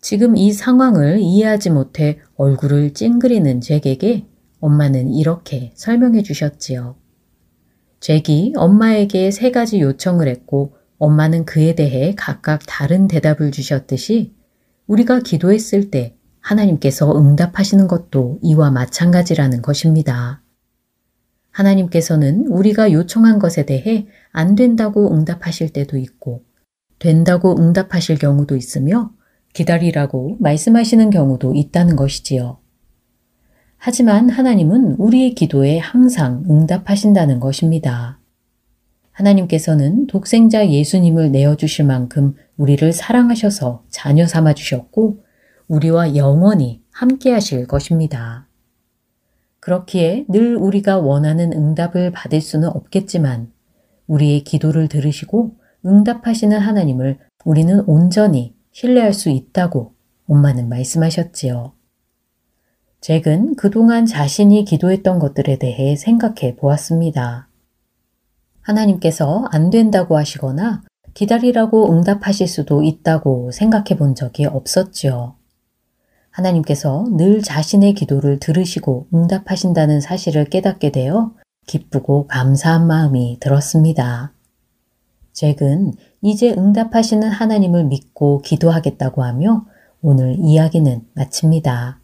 지금 0.00 0.36
이 0.36 0.52
상황을 0.52 1.18
이해하지 1.18 1.70
못해 1.70 2.18
얼굴을 2.36 2.94
찡그리는 2.94 3.60
잭에게 3.60 4.26
엄마는 4.60 5.12
이렇게 5.12 5.72
설명해 5.74 6.22
주셨지요. 6.22 6.96
잭이 8.00 8.54
엄마에게 8.56 9.30
세 9.30 9.50
가지 9.50 9.80
요청을 9.80 10.28
했고 10.28 10.77
엄마는 10.98 11.44
그에 11.44 11.74
대해 11.74 12.14
각각 12.16 12.62
다른 12.66 13.08
대답을 13.08 13.50
주셨듯이 13.52 14.34
우리가 14.86 15.20
기도했을 15.20 15.90
때 15.90 16.16
하나님께서 16.40 17.16
응답하시는 17.18 17.88
것도 17.88 18.38
이와 18.42 18.70
마찬가지라는 18.70 19.62
것입니다. 19.62 20.42
하나님께서는 21.50 22.46
우리가 22.46 22.92
요청한 22.92 23.38
것에 23.38 23.66
대해 23.66 24.06
안 24.32 24.54
된다고 24.54 25.12
응답하실 25.12 25.72
때도 25.72 25.98
있고 25.98 26.44
된다고 26.98 27.56
응답하실 27.58 28.18
경우도 28.18 28.56
있으며 28.56 29.12
기다리라고 29.52 30.36
말씀하시는 30.40 31.10
경우도 31.10 31.54
있다는 31.54 31.96
것이지요. 31.96 32.58
하지만 33.76 34.28
하나님은 34.28 34.96
우리의 34.98 35.34
기도에 35.34 35.78
항상 35.78 36.44
응답하신다는 36.48 37.40
것입니다. 37.40 38.17
하나님께서는 39.18 40.06
독생자 40.06 40.68
예수님을 40.68 41.32
내어주실 41.32 41.84
만큼 41.84 42.34
우리를 42.56 42.92
사랑하셔서 42.92 43.84
자녀 43.88 44.26
삼아 44.26 44.54
주셨고 44.54 45.24
우리와 45.66 46.14
영원히 46.14 46.82
함께 46.92 47.32
하실 47.32 47.66
것입니다. 47.66 48.46
그렇기에 49.60 50.24
늘 50.28 50.56
우리가 50.56 50.98
원하는 50.98 51.52
응답을 51.52 52.12
받을 52.12 52.40
수는 52.40 52.68
없겠지만 52.68 53.50
우리의 54.06 54.44
기도를 54.44 54.88
들으시고 54.88 55.56
응답하시는 55.84 56.56
하나님을 56.56 57.18
우리는 57.44 57.80
온전히 57.86 58.54
신뢰할 58.72 59.12
수 59.12 59.30
있다고 59.30 59.94
엄마는 60.26 60.68
말씀하셨지요. 60.68 61.72
잭은 63.00 63.56
그동안 63.56 64.06
자신이 64.06 64.64
기도했던 64.64 65.18
것들에 65.18 65.56
대해 65.58 65.96
생각해 65.96 66.56
보았습니다. 66.56 67.47
하나님께서 68.68 69.46
안 69.50 69.70
된다고 69.70 70.16
하시거나 70.16 70.82
기다리라고 71.14 71.90
응답하실 71.90 72.46
수도 72.46 72.82
있다고 72.82 73.50
생각해 73.50 73.96
본 73.98 74.14
적이 74.14 74.46
없었지요. 74.46 75.34
하나님께서 76.30 77.06
늘 77.16 77.42
자신의 77.42 77.94
기도를 77.94 78.38
들으시고 78.38 79.08
응답하신다는 79.12 80.00
사실을 80.00 80.44
깨닫게 80.44 80.92
되어 80.92 81.32
기쁘고 81.66 82.26
감사한 82.28 82.86
마음이 82.86 83.38
들었습니다. 83.40 84.32
잭은 85.32 85.92
이제 86.22 86.52
응답하시는 86.52 87.28
하나님을 87.28 87.84
믿고 87.84 88.42
기도하겠다고 88.42 89.24
하며 89.24 89.64
오늘 90.02 90.36
이야기는 90.38 91.06
마칩니다. 91.14 92.00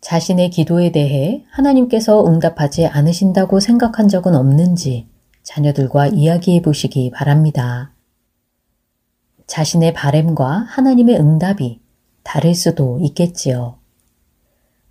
자신의 0.00 0.50
기도에 0.50 0.90
대해 0.90 1.44
하나님께서 1.50 2.26
응답하지 2.26 2.86
않으신다고 2.86 3.60
생각한 3.60 4.08
적은 4.08 4.34
없는지 4.34 5.13
자녀들과 5.44 6.08
이야기해 6.08 6.62
보시기 6.62 7.10
바랍니다. 7.10 7.92
자신의 9.46 9.92
바램과 9.92 10.64
하나님의 10.68 11.16
응답이 11.20 11.80
다를 12.22 12.54
수도 12.54 12.98
있겠지요. 13.00 13.78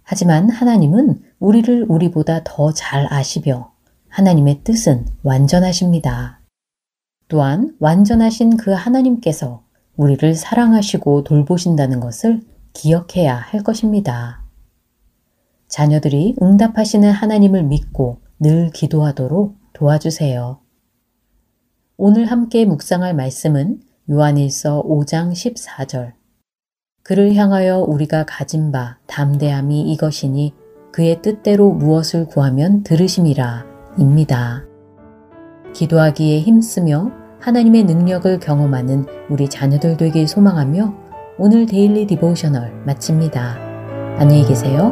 하지만 0.03 0.49
하나님은 0.49 1.21
우리를 1.39 1.85
우리보다 1.89 2.43
더 2.43 2.71
잘 2.71 3.11
아시며 3.11 3.73
하나님의 4.09 4.63
뜻은 4.63 5.07
완전하십니다. 5.23 6.39
또한 7.27 7.75
완전하신 7.79 8.57
그 8.57 8.71
하나님께서 8.71 9.63
우리를 9.95 10.35
사랑하시고 10.35 11.23
돌보신다는 11.23 11.99
것을 11.99 12.41
기억해야 12.73 13.35
할 13.35 13.63
것입니다. 13.63 14.43
자녀들이 15.67 16.35
응답하시는 16.41 17.09
하나님을 17.09 17.63
믿고 17.63 18.19
늘 18.39 18.69
기도하도록 18.69 19.62
도와주세요. 19.73 20.59
오늘 21.97 22.25
함께 22.25 22.65
묵상할 22.65 23.13
말씀은 23.13 23.81
요한일서 24.09 24.83
5장 24.83 25.31
14절. 25.31 26.13
그를 27.03 27.35
향하여 27.35 27.79
우리가 27.79 28.25
가진 28.25 28.71
바 28.71 28.97
담대함이 29.07 29.91
이것이니 29.91 30.53
그의 30.91 31.21
뜻대로 31.21 31.71
무엇을 31.71 32.27
구하면 32.27 32.83
들으심이라 32.83 33.65
입니다. 33.97 34.63
기도하기에 35.73 36.39
힘쓰며 36.41 37.11
하나님의 37.41 37.83
능력을 37.83 38.39
경험하는 38.39 39.05
우리 39.29 39.49
자녀들 39.49 39.97
되길 39.97 40.27
소망하며 40.27 40.93
오늘 41.37 41.65
Daily 41.65 42.07
Devotional 42.07 42.83
마칩니다. 42.85 43.57
안녕히 44.17 44.45
계세요. 44.45 44.91